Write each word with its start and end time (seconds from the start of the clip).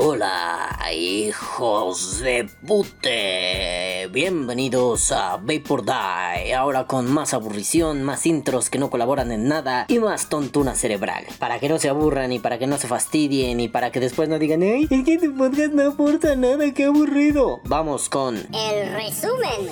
Hola, 0.00 0.78
hijos 0.90 2.20
de 2.20 2.48
pute. 2.66 3.87
Bienvenidos 4.10 5.12
a 5.12 5.36
Vapor 5.36 5.84
Die. 5.84 6.54
Ahora 6.54 6.86
con 6.86 7.10
más 7.12 7.34
aburrición, 7.34 8.02
más 8.02 8.24
intros 8.24 8.70
que 8.70 8.78
no 8.78 8.88
colaboran 8.88 9.30
en 9.32 9.48
nada 9.48 9.84
y 9.88 9.98
más 9.98 10.30
tontuna 10.30 10.74
cerebral. 10.74 11.26
Para 11.38 11.58
que 11.58 11.68
no 11.68 11.78
se 11.78 11.90
aburran 11.90 12.32
y 12.32 12.38
para 12.38 12.58
que 12.58 12.66
no 12.66 12.78
se 12.78 12.88
fastidien 12.88 13.60
y 13.60 13.68
para 13.68 13.92
que 13.92 14.00
después 14.00 14.28
no 14.30 14.38
digan, 14.38 14.62
¡Ey! 14.62 14.86
Es 14.88 15.04
que 15.04 15.18
tu 15.18 15.36
podcast 15.36 15.72
no 15.74 15.90
aporta 15.90 16.34
nada, 16.36 16.72
qué 16.72 16.84
aburrido. 16.84 17.60
Vamos 17.64 18.08
con. 18.08 18.36
El 18.36 18.92
resumen. 18.92 19.68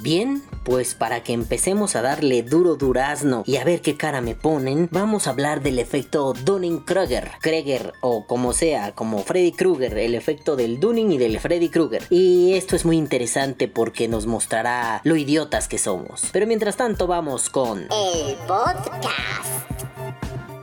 Bien, 0.00 0.42
pues 0.62 0.94
para 0.94 1.22
que 1.22 1.32
empecemos 1.32 1.96
a 1.96 2.02
darle 2.02 2.42
duro 2.42 2.76
durazno 2.76 3.42
y 3.46 3.56
a 3.56 3.64
ver 3.64 3.80
qué 3.80 3.96
cara 3.96 4.20
me 4.20 4.34
ponen, 4.34 4.88
vamos 4.90 5.26
a 5.26 5.30
hablar 5.30 5.62
del 5.62 5.78
efecto 5.78 6.32
Dunning-Kruger, 6.32 7.32
Kreger 7.40 7.92
o 8.00 8.26
como 8.26 8.52
sea, 8.52 8.94
como 8.94 9.22
Freddy 9.22 9.52
Krueger, 9.52 9.98
el 9.98 10.14
efecto 10.14 10.56
del 10.56 10.80
Dunning 10.80 11.12
y 11.12 11.18
del 11.18 11.38
Freddy 11.40 11.68
Krueger. 11.68 12.04
Y 12.10 12.54
esto 12.54 12.76
es 12.76 12.84
muy 12.84 12.96
interesante 12.96 13.68
porque 13.68 14.08
nos 14.08 14.26
mostrará 14.26 15.00
lo 15.04 15.16
idiotas 15.16 15.68
que 15.68 15.78
somos. 15.78 16.28
Pero 16.32 16.46
mientras 16.46 16.76
tanto 16.76 17.06
vamos 17.06 17.50
con 17.50 17.80
El 17.90 18.36
podcast. 18.46 19.79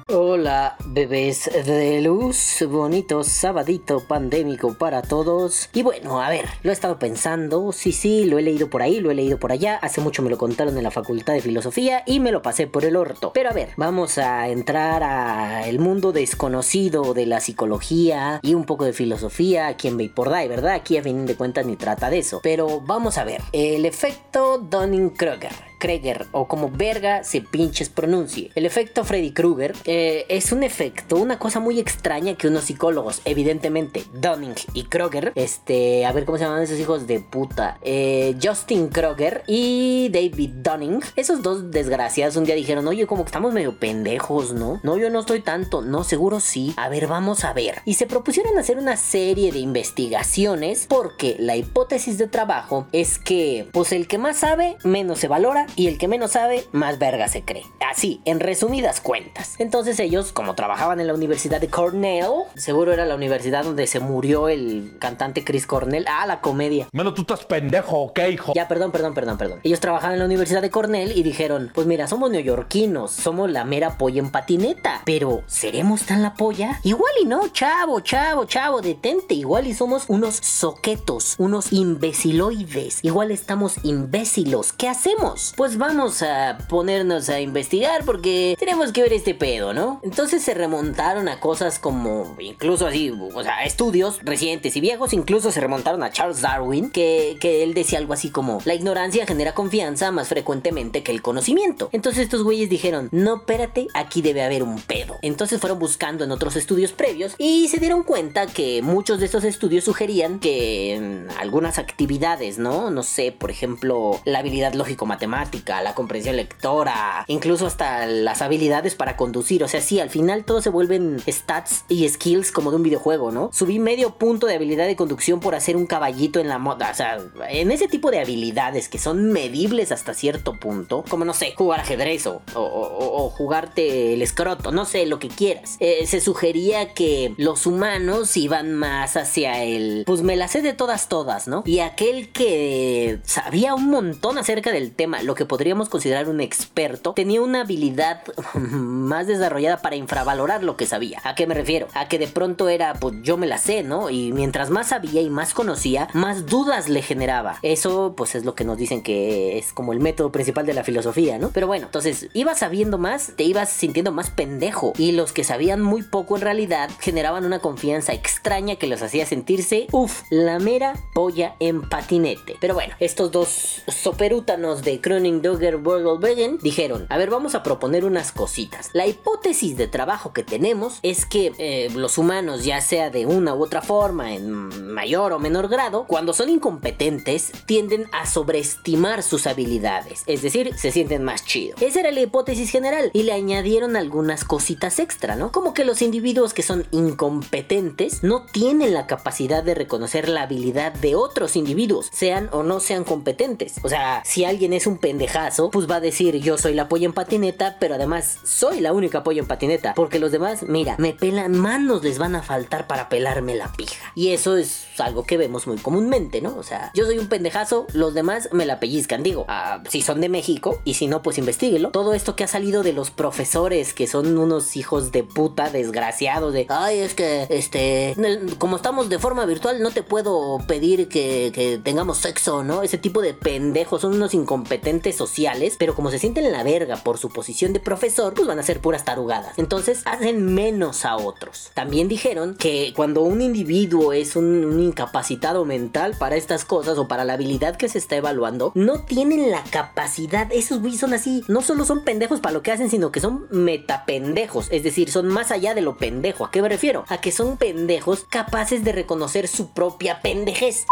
Hola, 0.09 0.77
bebés 0.85 1.49
de 1.66 1.99
luz, 1.99 2.63
bonito 2.70 3.26
sabadito 3.26 3.99
pandémico 4.07 4.73
para 4.73 5.01
todos. 5.01 5.70
Y 5.73 5.84
bueno, 5.84 6.21
a 6.21 6.29
ver, 6.29 6.45
lo 6.63 6.70
he 6.70 6.73
estado 6.73 6.98
pensando, 6.98 7.73
sí, 7.73 7.91
sí, 7.91 8.23
lo 8.23 8.40
he 8.40 8.41
leído 8.41 8.70
por 8.70 8.82
ahí, 8.82 9.01
lo 9.01 9.12
he 9.12 9.15
leído 9.15 9.37
por 9.37 9.51
allá, 9.51 9.76
hace 9.76 9.99
mucho 9.99 10.21
me 10.21 10.29
lo 10.29 10.37
contaron 10.37 10.77
en 10.77 10.84
la 10.84 10.91
Facultad 10.91 11.34
de 11.34 11.41
Filosofía 11.41 12.04
y 12.05 12.21
me 12.21 12.32
lo 12.32 12.41
pasé 12.41 12.67
por 12.67 12.85
el 12.85 12.95
orto. 12.95 13.34
Pero 13.34 13.49
a 13.49 13.54
ver, 13.54 13.71
vamos 13.76 14.17
a 14.17 14.48
entrar 14.48 15.04
a 15.04 15.67
el 15.67 15.79
mundo 15.79 16.13
desconocido 16.13 17.13
de 17.13 17.26
la 17.26 17.41
psicología 17.41 18.39
y 18.41 18.54
un 18.54 18.63
poco 18.63 18.85
de 18.85 18.93
filosofía 18.93 19.67
aquí 19.67 19.89
en 19.89 19.98
Vapor 19.98 20.29
¿verdad? 20.29 20.76
Aquí 20.76 20.95
a 20.95 21.04
fin 21.04 21.26
de 21.26 21.35
cuentas 21.35 21.65
ni 21.65 21.76
trata 21.76 22.10
de 22.10 22.20
eso. 22.20 22.39
Pero 22.41 22.79
vamos 22.79 23.17
a 23.17 23.26
ver, 23.26 23.41
el 23.51 23.85
efecto 23.85 24.57
Dunning-Kruger. 24.57 25.66
Kreger 25.77 26.27
o 26.31 26.47
como 26.47 26.70
verga 26.70 27.23
se 27.23 27.41
pinches 27.41 27.89
pronuncie. 27.89 28.51
El 28.55 28.65
efecto 28.65 29.03
Freddy 29.03 29.31
Krueger 29.31 29.75
eh, 29.85 30.25
es 30.29 30.51
un 30.51 30.63
efecto, 30.63 31.17
una 31.17 31.39
cosa 31.39 31.59
muy 31.59 31.79
extraña 31.79 32.35
que 32.35 32.47
unos 32.47 32.65
psicólogos, 32.65 33.21
evidentemente 33.25 34.03
Dunning 34.13 34.55
y 34.73 34.83
Kroger, 34.83 35.31
este, 35.35 36.05
a 36.05 36.11
ver 36.11 36.25
cómo 36.25 36.37
se 36.37 36.45
llaman 36.45 36.63
esos 36.63 36.79
hijos 36.79 37.07
de 37.07 37.20
puta, 37.20 37.77
eh, 37.81 38.35
Justin 38.41 38.89
Kroger 38.89 39.43
y 39.48 40.09
David 40.09 40.49
Dunning, 40.63 41.01
esos 41.15 41.41
dos 41.41 41.71
desgraciados 41.71 42.35
un 42.35 42.45
día 42.45 42.55
dijeron, 42.55 42.87
oye, 42.87 43.07
como 43.07 43.23
que 43.23 43.29
estamos 43.29 43.53
medio 43.53 43.79
pendejos, 43.79 44.53
¿no? 44.53 44.79
No, 44.83 44.98
yo 44.98 45.09
no 45.09 45.20
estoy 45.20 45.41
tanto, 45.41 45.81
no, 45.81 46.03
seguro 46.03 46.39
sí. 46.39 46.73
A 46.77 46.89
ver, 46.89 47.07
vamos 47.07 47.43
a 47.43 47.53
ver. 47.53 47.81
Y 47.85 47.93
se 47.95 48.07
propusieron 48.07 48.57
hacer 48.57 48.77
una 48.77 48.98
serie 48.98 49.51
de 49.51 49.59
investigaciones 49.59 50.87
porque 50.87 51.35
la 51.39 51.55
hipótesis 51.55 52.17
de 52.17 52.27
trabajo 52.27 52.87
es 52.91 53.20
que, 53.20 53.67
pues 53.71 53.91
el 53.91 54.07
que 54.07 54.17
más 54.17 54.37
sabe, 54.37 54.77
menos 54.83 55.20
se 55.20 55.27
valora 55.27 55.66
y 55.76 55.87
el 55.87 55.98
que 55.98 56.07
menos 56.07 56.32
sabe, 56.32 56.65
más 56.71 56.99
verga 56.99 57.27
se 57.27 57.43
cree. 57.43 57.63
Así, 57.90 58.21
en 58.26 58.40
resumidas 58.40 59.01
cuentas. 59.01 59.55
Entonces 59.60 59.99
ellos, 59.99 60.32
como 60.32 60.55
trabajaban 60.55 60.99
en 60.99 61.07
la 61.07 61.13
Universidad 61.13 61.62
de 61.62 61.70
Cornell, 61.70 62.32
seguro 62.55 62.93
era 62.93 63.05
la 63.05 63.15
universidad 63.15 63.63
donde 63.63 63.88
se 63.88 63.99
murió 63.99 64.50
el 64.50 64.97
cantante 65.00 65.44
Chris 65.44 65.66
Cornell. 65.66 66.06
Ah, 66.07 66.25
la 66.28 66.41
comedia. 66.41 66.88
Bueno, 66.94 67.13
tú 67.13 67.22
estás 67.22 67.45
pendejo, 67.45 67.97
¿ok, 68.03 68.19
hijo? 68.31 68.53
Ya, 68.53 68.67
perdón, 68.67 68.91
perdón, 68.91 69.13
perdón, 69.13 69.38
perdón. 69.38 69.59
Ellos 69.63 69.79
trabajaban 69.79 70.13
en 70.13 70.19
la 70.19 70.25
Universidad 70.25 70.61
de 70.61 70.69
Cornell 70.69 71.11
y 71.16 71.23
dijeron, 71.23 71.72
pues 71.73 71.88
mira, 71.88 72.07
somos 72.07 72.29
neoyorquinos, 72.29 73.11
somos 73.11 73.49
la 73.49 73.63
mera 73.63 73.97
polla 73.97 74.19
en 74.19 74.31
patineta. 74.31 75.01
Pero, 75.05 75.44
¿seremos 75.47 76.05
tan 76.05 76.22
la 76.22 76.35
polla? 76.35 76.79
Igual 76.84 77.11
y 77.22 77.25
no, 77.25 77.47
chavo, 77.49 77.99
chavo, 78.01 78.45
chavo, 78.45 78.81
detente. 78.81 79.34
Igual 79.34 79.67
y 79.67 79.73
somos 79.73 80.05
unos 80.07 80.35
soquetos, 80.35 81.35
unos 81.38 81.73
imbeciloides. 81.73 82.99
Igual 83.03 83.31
estamos 83.31 83.75
imbécilos. 83.84 84.73
¿Qué 84.73 84.88
hacemos? 84.88 85.53
Pues 85.57 85.79
vamos 85.79 86.22
a 86.22 86.59
ponernos 86.69 87.29
a 87.29 87.41
investigar 87.41 88.06
porque 88.06 88.56
tenemos 88.59 88.91
que 88.91 89.01
ver 89.01 89.12
este 89.12 89.34
pedo, 89.34 89.73
¿no? 89.73 90.00
Entonces 90.03 90.44
se 90.44 90.53
remontaron 90.53 91.28
a 91.29 91.40
cosas 91.40 91.79
como, 91.79 92.35
incluso 92.38 92.85
así, 92.85 93.09
o 93.09 93.41
sea, 93.41 93.66
estudios 93.66 94.19
recientes 94.22 94.78
y 94.78 94.81
viejos, 94.81 95.13
incluso 95.13 95.51
se 95.51 95.59
remontaron 95.59 96.03
a 96.03 96.12
Charles 96.12 96.41
Darwin, 96.41 96.91
que, 96.91 97.38
que 97.41 97.63
él 97.63 97.73
decía 97.73 97.97
algo 97.97 98.13
así 98.13 98.29
como, 98.29 98.59
la 98.66 98.75
ignorancia 98.75 99.25
genera 99.25 99.56
confianza 99.56 100.12
más 100.12 100.28
frecuentemente 100.28 101.01
que 101.01 101.12
el 101.12 101.23
conocimiento. 101.23 101.90
Entonces 101.91 102.25
estos 102.25 102.44
güeyes 102.44 102.69
dijeron, 102.69 103.09
no, 103.12 103.38
espérate, 103.38 103.88
aquí 103.96 104.22
debe 104.22 104.44
haber 104.44 104.62
un 104.62 104.79
pedo. 104.79 105.17
Entonces 105.23 105.59
fueron 105.59 105.79
buscando 105.79 106.23
en 106.23 106.31
otros 106.31 106.56
estudios 106.56 106.91
previos 106.91 107.34
y 107.40 107.67
se 107.69 107.79
dieron 107.79 108.03
cuenta 108.03 108.46
que 108.46 108.84
muchos 108.84 109.17
de 109.19 109.25
estos 109.25 109.44
estudios 109.44 109.85
sugerían 109.85 110.40
que 110.40 110.94
en 110.94 111.28
algunas 111.40 111.79
actividades, 111.79 112.59
¿no? 112.59 112.91
No 112.91 113.01
sé, 113.01 113.31
por 113.31 113.50
ejemplo, 113.50 114.22
la 114.23 114.38
habilidad 114.38 114.75
lógico-matemática, 114.75 115.47
la 115.66 115.94
comprensión 115.96 116.35
lectora, 116.35 117.24
incluso 117.28 117.66
hasta 117.68 118.06
las 118.06 118.41
habilidades 118.41 118.96
para 118.96 119.16
conducir. 119.18 119.63
O 119.63 119.68
sea, 119.68 119.81
sí, 119.81 120.00
al 120.00 120.09
final 120.09 120.44
todo 120.46 120.62
se 120.62 120.69
vuelven 120.69 121.19
stats 121.30 121.84
y 121.90 122.08
skills 122.08 122.52
como 122.52 122.69
de 122.72 122.78
un 122.78 122.84
videojuego, 122.84 123.31
¿no? 123.31 123.50
Subí 123.53 123.80
medio 123.80 124.16
punto 124.16 124.47
de 124.47 124.56
habilidad 124.56 124.88
de 124.88 124.96
conducción 124.96 125.40
por 125.40 125.56
hacer 125.56 125.75
un 125.75 125.85
caballito 125.85 126.40
en 126.40 126.47
la 126.47 126.58
moda. 126.58 126.90
O 126.91 126.96
sea, 126.96 127.18
en 127.50 127.72
ese 127.72 127.88
tipo 127.88 128.12
de 128.12 128.19
habilidades 128.19 128.90
que 128.90 128.97
son 128.97 129.31
medibles 129.31 129.91
hasta 129.91 130.13
cierto 130.13 130.53
punto, 130.59 131.03
como 131.09 131.25
no 131.25 131.34
sé, 131.34 131.53
jugar 131.58 131.79
ajedrez 131.81 132.28
o, 132.28 132.41
o- 132.56 133.29
jugarte 133.29 134.14
el 134.14 134.22
escroto, 134.22 134.72
no 134.72 134.85
sé, 134.85 135.06
lo 135.06 135.19
que 135.19 135.28
quieras. 135.28 135.75
Eh, 135.79 136.06
se 136.08 136.22
sugería 136.22 136.94
que 136.94 137.34
los 137.38 137.66
humanos 137.66 138.35
iban 138.38 138.74
más 138.74 139.16
hacia 139.18 139.64
el, 139.64 140.03
pues 140.06 140.22
me 140.22 140.35
la 140.35 140.47
sé 140.47 140.62
de 140.62 140.74
todas, 140.74 141.08
todas, 141.09 141.47
¿no? 141.47 141.64
Y 141.66 141.79
aquel 141.79 142.29
que 142.29 143.19
sabía 143.24 143.75
un 143.75 143.90
montón 143.90 144.38
acerca 144.38 144.72
del 144.72 144.91
tema, 144.94 145.22
lo 145.22 145.35
que 145.37 145.45
podríamos 145.45 145.87
considerar 145.87 146.27
un 146.27 146.41
experto, 146.41 147.13
tenía 147.13 147.41
una 147.41 147.61
habilidad 147.61 148.23
más 148.53 149.27
desarrollada 149.27 149.77
para 149.77 149.95
infravalorar 149.95 150.63
lo 150.63 150.75
que 150.75 150.85
sabía. 150.85 151.21
¿A 151.23 151.35
qué 151.35 151.47
me 151.47 151.53
refiero? 151.53 151.87
A 151.93 152.09
que 152.09 152.19
de 152.19 152.27
pronto 152.27 152.67
era, 152.67 152.93
pues 152.95 153.15
yo 153.21 153.37
me 153.37 153.47
la 153.47 153.57
sé, 153.57 153.83
¿no? 153.83 154.09
Y 154.09 154.33
mientras 154.33 154.69
más 154.69 154.89
sabía 154.89 155.21
y 155.21 155.29
más 155.29 155.53
conocía, 155.53 156.09
más 156.13 156.45
dudas 156.45 156.89
le 156.89 157.01
generaba. 157.01 157.59
Eso, 157.61 158.13
pues 158.17 158.35
es 158.35 158.43
lo 158.43 158.55
que 158.55 158.65
nos 158.65 158.77
dicen 158.77 159.01
que 159.01 159.57
es 159.57 159.71
como 159.71 159.93
el 159.93 159.99
método 159.99 160.31
principal 160.31 160.65
de 160.65 160.73
la 160.73 160.83
filosofía, 160.83 161.37
¿no? 161.37 161.51
Pero 161.51 161.67
bueno, 161.67 161.85
entonces, 161.85 162.29
ibas 162.33 162.59
sabiendo 162.59 162.97
más, 162.97 163.33
te 163.35 163.43
ibas 163.43 163.69
sintiendo 163.69 164.11
más 164.11 164.29
pendejo. 164.29 164.93
Y 164.97 165.13
los 165.13 165.31
que 165.31 165.43
sabían 165.43 165.81
muy 165.81 166.03
poco 166.03 166.35
en 166.35 166.41
realidad 166.41 166.89
generaban 166.99 167.45
una 167.45 167.59
confianza 167.59 168.13
extraña 168.13 168.75
que 168.75 168.87
los 168.87 169.01
hacía 169.01 169.25
sentirse, 169.25 169.87
uff, 169.91 170.23
la 170.31 170.59
mera 170.59 170.93
polla 171.13 171.55
en 171.59 171.87
patinete. 171.87 172.55
Pero 172.59 172.73
bueno, 172.73 172.95
estos 172.99 173.31
dos 173.31 173.83
soperútanos 173.87 174.81
de 174.81 174.99
Kroning 175.27 175.41
Dogger 175.41 175.77
Borgelbegen 175.77 176.57
dijeron, 176.59 177.05
a 177.09 177.17
ver, 177.17 177.29
vamos 177.29 177.53
a 177.53 177.61
proponer 177.61 178.05
unas 178.05 178.31
cositas. 178.31 178.89
La 178.93 179.07
hipótesis 179.07 179.75
de 179.75 179.89
trabajo 179.89 180.31
que 180.31 180.43
tenemos 180.43 180.99
es 181.03 181.25
que 181.25 181.51
eh, 181.57 181.89
los 181.93 182.17
humanos, 182.17 182.63
ya 182.63 182.79
sea 182.79 183.09
de 183.09 183.25
una 183.25 183.53
u 183.53 183.61
otra 183.61 183.81
forma, 183.81 184.33
en 184.33 184.93
mayor 184.93 185.33
o 185.33 185.39
menor 185.39 185.67
grado, 185.67 186.05
cuando 186.07 186.31
son 186.31 186.49
incompetentes, 186.49 187.51
tienden 187.66 188.05
a 188.13 188.25
sobreestimar 188.25 189.21
sus 189.21 189.47
habilidades. 189.47 190.23
Es 190.27 190.43
decir, 190.43 190.77
se 190.77 190.91
sienten 190.93 191.25
más 191.25 191.43
chido. 191.43 191.75
Esa 191.81 191.99
era 191.99 192.11
la 192.11 192.21
hipótesis 192.21 192.69
general 192.69 193.09
y 193.11 193.23
le 193.23 193.33
añadieron 193.33 193.97
algunas 193.97 194.45
cositas 194.45 194.99
extra, 194.99 195.35
¿no? 195.35 195.52
Como 195.52 195.73
que 195.73 195.84
los 195.84 196.02
individuos 196.02 196.53
que 196.53 196.63
son 196.63 196.85
incompetentes 196.91 198.23
no 198.23 198.46
tienen 198.46 198.93
la 198.93 199.07
capacidad 199.07 199.61
de 199.61 199.75
reconocer 199.75 200.29
la 200.29 200.43
habilidad 200.43 200.93
de 200.93 201.16
otros 201.16 201.57
individuos, 201.57 202.07
sean 202.13 202.49
o 202.53 202.63
no 202.63 202.79
sean 202.79 203.03
competentes. 203.03 203.75
O 203.84 203.90
sea, 203.90 204.22
si 204.23 204.46
alguien 204.46 204.72
es 204.72 204.87
un 204.87 204.99
pendejazo, 205.17 205.72
pues 205.72 205.90
va 205.90 205.96
a 205.96 205.99
decir 205.99 206.35
yo 206.35 206.59
soy 206.59 206.75
la 206.75 206.87
polla 206.87 207.05
en 207.05 207.14
patineta, 207.14 207.78
pero 207.79 207.96
además 207.96 208.37
soy 208.43 208.81
la 208.81 208.93
única 208.93 209.23
polla 209.23 209.40
en 209.40 209.47
patineta, 209.47 209.96
porque 209.96 210.19
los 210.19 210.31
demás, 210.31 210.61
mira, 210.61 210.96
me 210.99 211.14
pelan 211.14 211.58
manos 211.58 212.03
les 212.03 212.19
van 212.19 212.35
a 212.35 212.43
faltar 212.43 212.85
para 212.85 213.09
pelarme 213.09 213.55
la 213.55 213.72
pija. 213.72 214.11
Y 214.14 214.29
eso 214.29 214.58
es 214.58 214.85
algo 214.99 215.23
que 215.23 215.37
vemos 215.37 215.66
muy 215.66 215.78
comúnmente, 215.78 216.40
¿no? 216.40 216.55
O 216.55 216.61
sea, 216.61 216.91
yo 216.93 217.05
soy 217.05 217.17
un 217.17 217.29
pendejazo, 217.29 217.87
los 217.93 218.14
demás 218.14 218.49
me 218.52 218.67
la 218.67 218.79
pellizcan, 218.79 219.23
digo, 219.23 219.46
ah, 219.47 219.81
si 219.90 220.03
son 220.03 220.22
de 220.22 220.29
México 220.29 220.81
y 220.85 220.93
si 220.93 221.08
no, 221.08 221.23
pues 221.23 221.40
investiguelo. 221.40 221.90
Todo 221.90 222.14
esto 222.14 222.35
que 222.35 222.43
ha 222.43 222.47
salido 222.47 222.84
de 222.84 222.93
los 222.93 223.09
profesores 223.09 223.96
que 223.96 224.05
son 224.05 224.37
unos 224.37 224.78
hijos 224.78 225.11
de 225.11 225.23
puta 225.23 225.72
desgraciados 225.72 226.53
de, 226.53 226.67
ay, 226.69 226.99
es 226.99 227.16
que, 227.16 227.47
este, 227.49 228.16
como 228.59 228.75
estamos 228.75 229.09
de 229.09 229.17
forma 229.17 229.46
virtual, 229.47 229.81
no 229.81 229.90
te 229.90 230.03
puedo 230.03 230.59
pedir 230.67 231.08
que 231.08 231.81
tengamos 231.84 232.19
sexo, 232.19 232.64
¿no? 232.64 232.84
Ese 232.84 232.99
tipo 232.99 233.22
de 233.22 233.34
pendejos 233.34 234.02
son 234.02 234.14
unos 234.14 234.35
incompetentes 234.35 235.06
sociales, 235.15 235.75
pero 235.77 235.95
como 235.95 236.11
se 236.11 236.19
sienten 236.19 236.45
en 236.45 236.51
la 236.51 236.63
verga 236.63 236.97
por 236.97 237.17
su 237.17 237.29
posición 237.29 237.73
de 237.73 237.79
profesor, 237.79 238.33
pues 238.33 238.47
van 238.47 238.59
a 238.59 238.63
ser 238.63 238.79
puras 238.79 239.05
tarugadas. 239.05 239.57
Entonces 239.57 240.01
hacen 240.05 240.53
menos 240.53 241.05
a 241.05 241.15
otros. 241.15 241.71
También 241.73 242.07
dijeron 242.07 242.55
que 242.55 242.93
cuando 242.95 243.21
un 243.21 243.41
individuo 243.41 244.13
es 244.13 244.35
un, 244.35 244.65
un 244.65 244.79
incapacitado 244.81 245.65
mental 245.65 246.15
para 246.17 246.35
estas 246.35 246.65
cosas 246.65 246.97
o 246.97 247.07
para 247.07 247.25
la 247.25 247.33
habilidad 247.33 247.77
que 247.77 247.89
se 247.89 247.97
está 247.97 248.15
evaluando, 248.15 248.71
no 248.75 249.01
tienen 249.03 249.51
la 249.51 249.63
capacidad. 249.63 250.51
Esos 250.51 250.81
güeyes 250.81 250.99
son 250.99 251.13
así. 251.13 251.43
No 251.47 251.61
solo 251.61 251.85
son 251.85 252.03
pendejos 252.03 252.39
para 252.39 252.53
lo 252.53 252.63
que 252.63 252.71
hacen, 252.71 252.89
sino 252.89 253.11
que 253.11 253.19
son 253.19 253.47
metapendejos. 253.51 254.67
Es 254.71 254.83
decir, 254.83 255.11
son 255.11 255.27
más 255.27 255.51
allá 255.51 255.73
de 255.73 255.81
lo 255.81 255.97
pendejo. 255.97 256.45
¿A 256.45 256.51
qué 256.51 256.62
me 256.62 256.69
refiero? 256.69 257.06
A 257.07 257.21
que 257.21 257.31
son 257.31 257.57
pendejos 257.57 258.25
capaces 258.30 258.83
de 258.83 258.92
reconocer 258.92 259.48
su 259.48 259.69
propia 259.69 260.21
pendejez. 260.21 260.88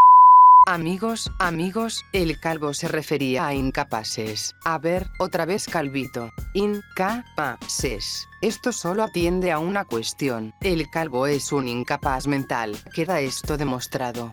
Amigos, 0.67 1.31
amigos, 1.37 2.03
el 2.11 2.39
calvo 2.39 2.73
se 2.73 2.87
refería 2.87 3.45
a 3.45 3.53
incapaces. 3.53 4.55
A 4.63 4.79
ver, 4.79 5.05
otra 5.19 5.45
vez 5.45 5.67
calvito. 5.67 6.31
Incapaces. 6.55 8.27
Esto 8.41 8.71
solo 8.71 9.03
atiende 9.03 9.51
a 9.51 9.59
una 9.59 9.85
cuestión. 9.85 10.55
El 10.61 10.89
calvo 10.89 11.27
es 11.27 11.51
un 11.51 11.67
incapaz 11.67 12.25
mental. 12.25 12.75
Queda 12.95 13.19
esto 13.19 13.57
demostrado. 13.57 14.31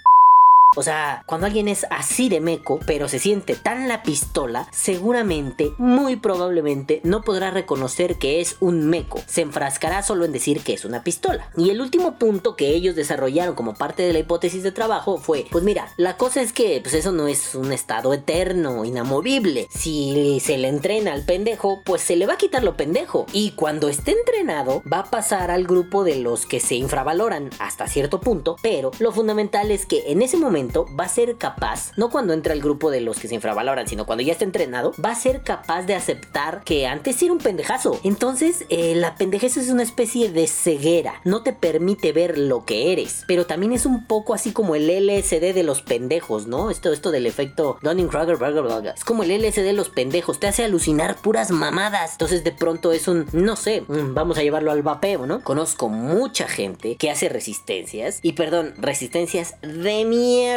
O 0.76 0.82
sea, 0.82 1.22
cuando 1.26 1.46
alguien 1.46 1.68
es 1.68 1.86
así 1.90 2.28
de 2.28 2.40
meco, 2.40 2.80
pero 2.86 3.08
se 3.08 3.18
siente 3.18 3.54
tan 3.54 3.88
la 3.88 4.02
pistola, 4.02 4.66
seguramente, 4.70 5.72
muy 5.78 6.16
probablemente, 6.16 7.00
no 7.04 7.22
podrá 7.22 7.50
reconocer 7.50 8.16
que 8.16 8.40
es 8.40 8.56
un 8.60 8.88
meco. 8.88 9.20
Se 9.26 9.42
enfrascará 9.42 10.02
solo 10.02 10.24
en 10.24 10.32
decir 10.32 10.60
que 10.60 10.72
es 10.72 10.84
una 10.84 11.04
pistola. 11.04 11.50
Y 11.56 11.70
el 11.70 11.80
último 11.80 12.18
punto 12.18 12.56
que 12.56 12.68
ellos 12.68 12.96
desarrollaron 12.96 13.54
como 13.54 13.74
parte 13.74 14.02
de 14.02 14.12
la 14.12 14.20
hipótesis 14.20 14.62
de 14.62 14.72
trabajo 14.72 15.18
fue, 15.18 15.46
pues 15.50 15.62
mira, 15.62 15.92
la 15.96 16.16
cosa 16.16 16.40
es 16.40 16.52
que 16.52 16.80
pues 16.82 16.94
eso 16.94 17.12
no 17.12 17.28
es 17.28 17.54
un 17.54 17.72
estado 17.72 18.14
eterno, 18.14 18.84
inamovible. 18.84 19.68
Si 19.70 20.40
se 20.40 20.56
le 20.56 20.68
entrena 20.68 21.12
al 21.12 21.24
pendejo, 21.24 21.82
pues 21.84 22.00
se 22.02 22.16
le 22.16 22.26
va 22.26 22.34
a 22.34 22.38
quitar 22.38 22.64
lo 22.64 22.76
pendejo. 22.76 23.26
Y 23.32 23.52
cuando 23.52 23.88
esté 23.88 24.12
entrenado, 24.12 24.82
va 24.90 25.00
a 25.00 25.10
pasar 25.10 25.50
al 25.50 25.66
grupo 25.66 26.04
de 26.04 26.16
los 26.16 26.46
que 26.46 26.60
se 26.60 26.76
infravaloran 26.76 27.50
hasta 27.58 27.88
cierto 27.88 28.20
punto, 28.20 28.56
pero 28.62 28.90
lo 28.98 29.12
fundamental 29.12 29.70
es 29.70 29.84
que 29.86 30.10
en 30.10 30.22
ese 30.22 30.36
momento 30.36 30.61
va 30.70 31.04
a 31.04 31.08
ser 31.08 31.36
capaz, 31.36 31.92
no 31.96 32.10
cuando 32.10 32.32
entra 32.32 32.52
al 32.52 32.60
grupo 32.60 32.90
de 32.90 33.00
los 33.00 33.18
que 33.18 33.28
se 33.28 33.34
infravaloran, 33.34 33.88
sino 33.88 34.06
cuando 34.06 34.22
ya 34.22 34.32
está 34.32 34.44
entrenado, 34.44 34.92
va 35.04 35.10
a 35.10 35.14
ser 35.14 35.42
capaz 35.42 35.82
de 35.82 35.94
aceptar 35.94 36.62
que 36.64 36.86
antes 36.86 37.22
era 37.22 37.32
un 37.32 37.38
pendejazo. 37.38 37.98
Entonces, 38.04 38.64
eh, 38.68 38.94
la 38.94 39.14
pendejez 39.16 39.56
es 39.56 39.68
una 39.68 39.82
especie 39.82 40.30
de 40.30 40.46
ceguera, 40.46 41.20
no 41.24 41.42
te 41.42 41.52
permite 41.52 42.12
ver 42.12 42.38
lo 42.38 42.64
que 42.64 42.92
eres, 42.92 43.24
pero 43.26 43.46
también 43.46 43.72
es 43.72 43.86
un 43.86 44.06
poco 44.06 44.34
así 44.34 44.52
como 44.52 44.74
el 44.74 44.88
LSD 44.88 45.54
de 45.54 45.62
los 45.62 45.82
pendejos, 45.82 46.46
¿no? 46.46 46.70
Esto, 46.70 46.92
esto 46.92 47.10
del 47.10 47.26
efecto 47.26 47.78
Dunning-Kruger, 47.82 48.38
es 48.94 49.04
como 49.04 49.22
el 49.22 49.30
LSD 49.30 49.62
de 49.62 49.72
los 49.72 49.88
pendejos, 49.88 50.40
te 50.40 50.46
hace 50.46 50.64
alucinar 50.64 51.16
puras 51.16 51.50
mamadas. 51.50 52.12
Entonces, 52.12 52.44
de 52.44 52.52
pronto 52.52 52.92
es 52.92 53.08
un, 53.08 53.26
no 53.32 53.56
sé, 53.56 53.84
vamos 53.88 54.38
a 54.38 54.42
llevarlo 54.42 54.70
al 54.70 54.82
vapeo, 54.82 55.26
¿no? 55.26 55.42
Conozco 55.42 55.88
mucha 55.88 56.48
gente 56.48 56.96
que 56.96 57.10
hace 57.10 57.28
resistencias, 57.28 58.20
y 58.22 58.32
perdón, 58.32 58.74
resistencias 58.78 59.56
de 59.62 60.04
mierda 60.04 60.51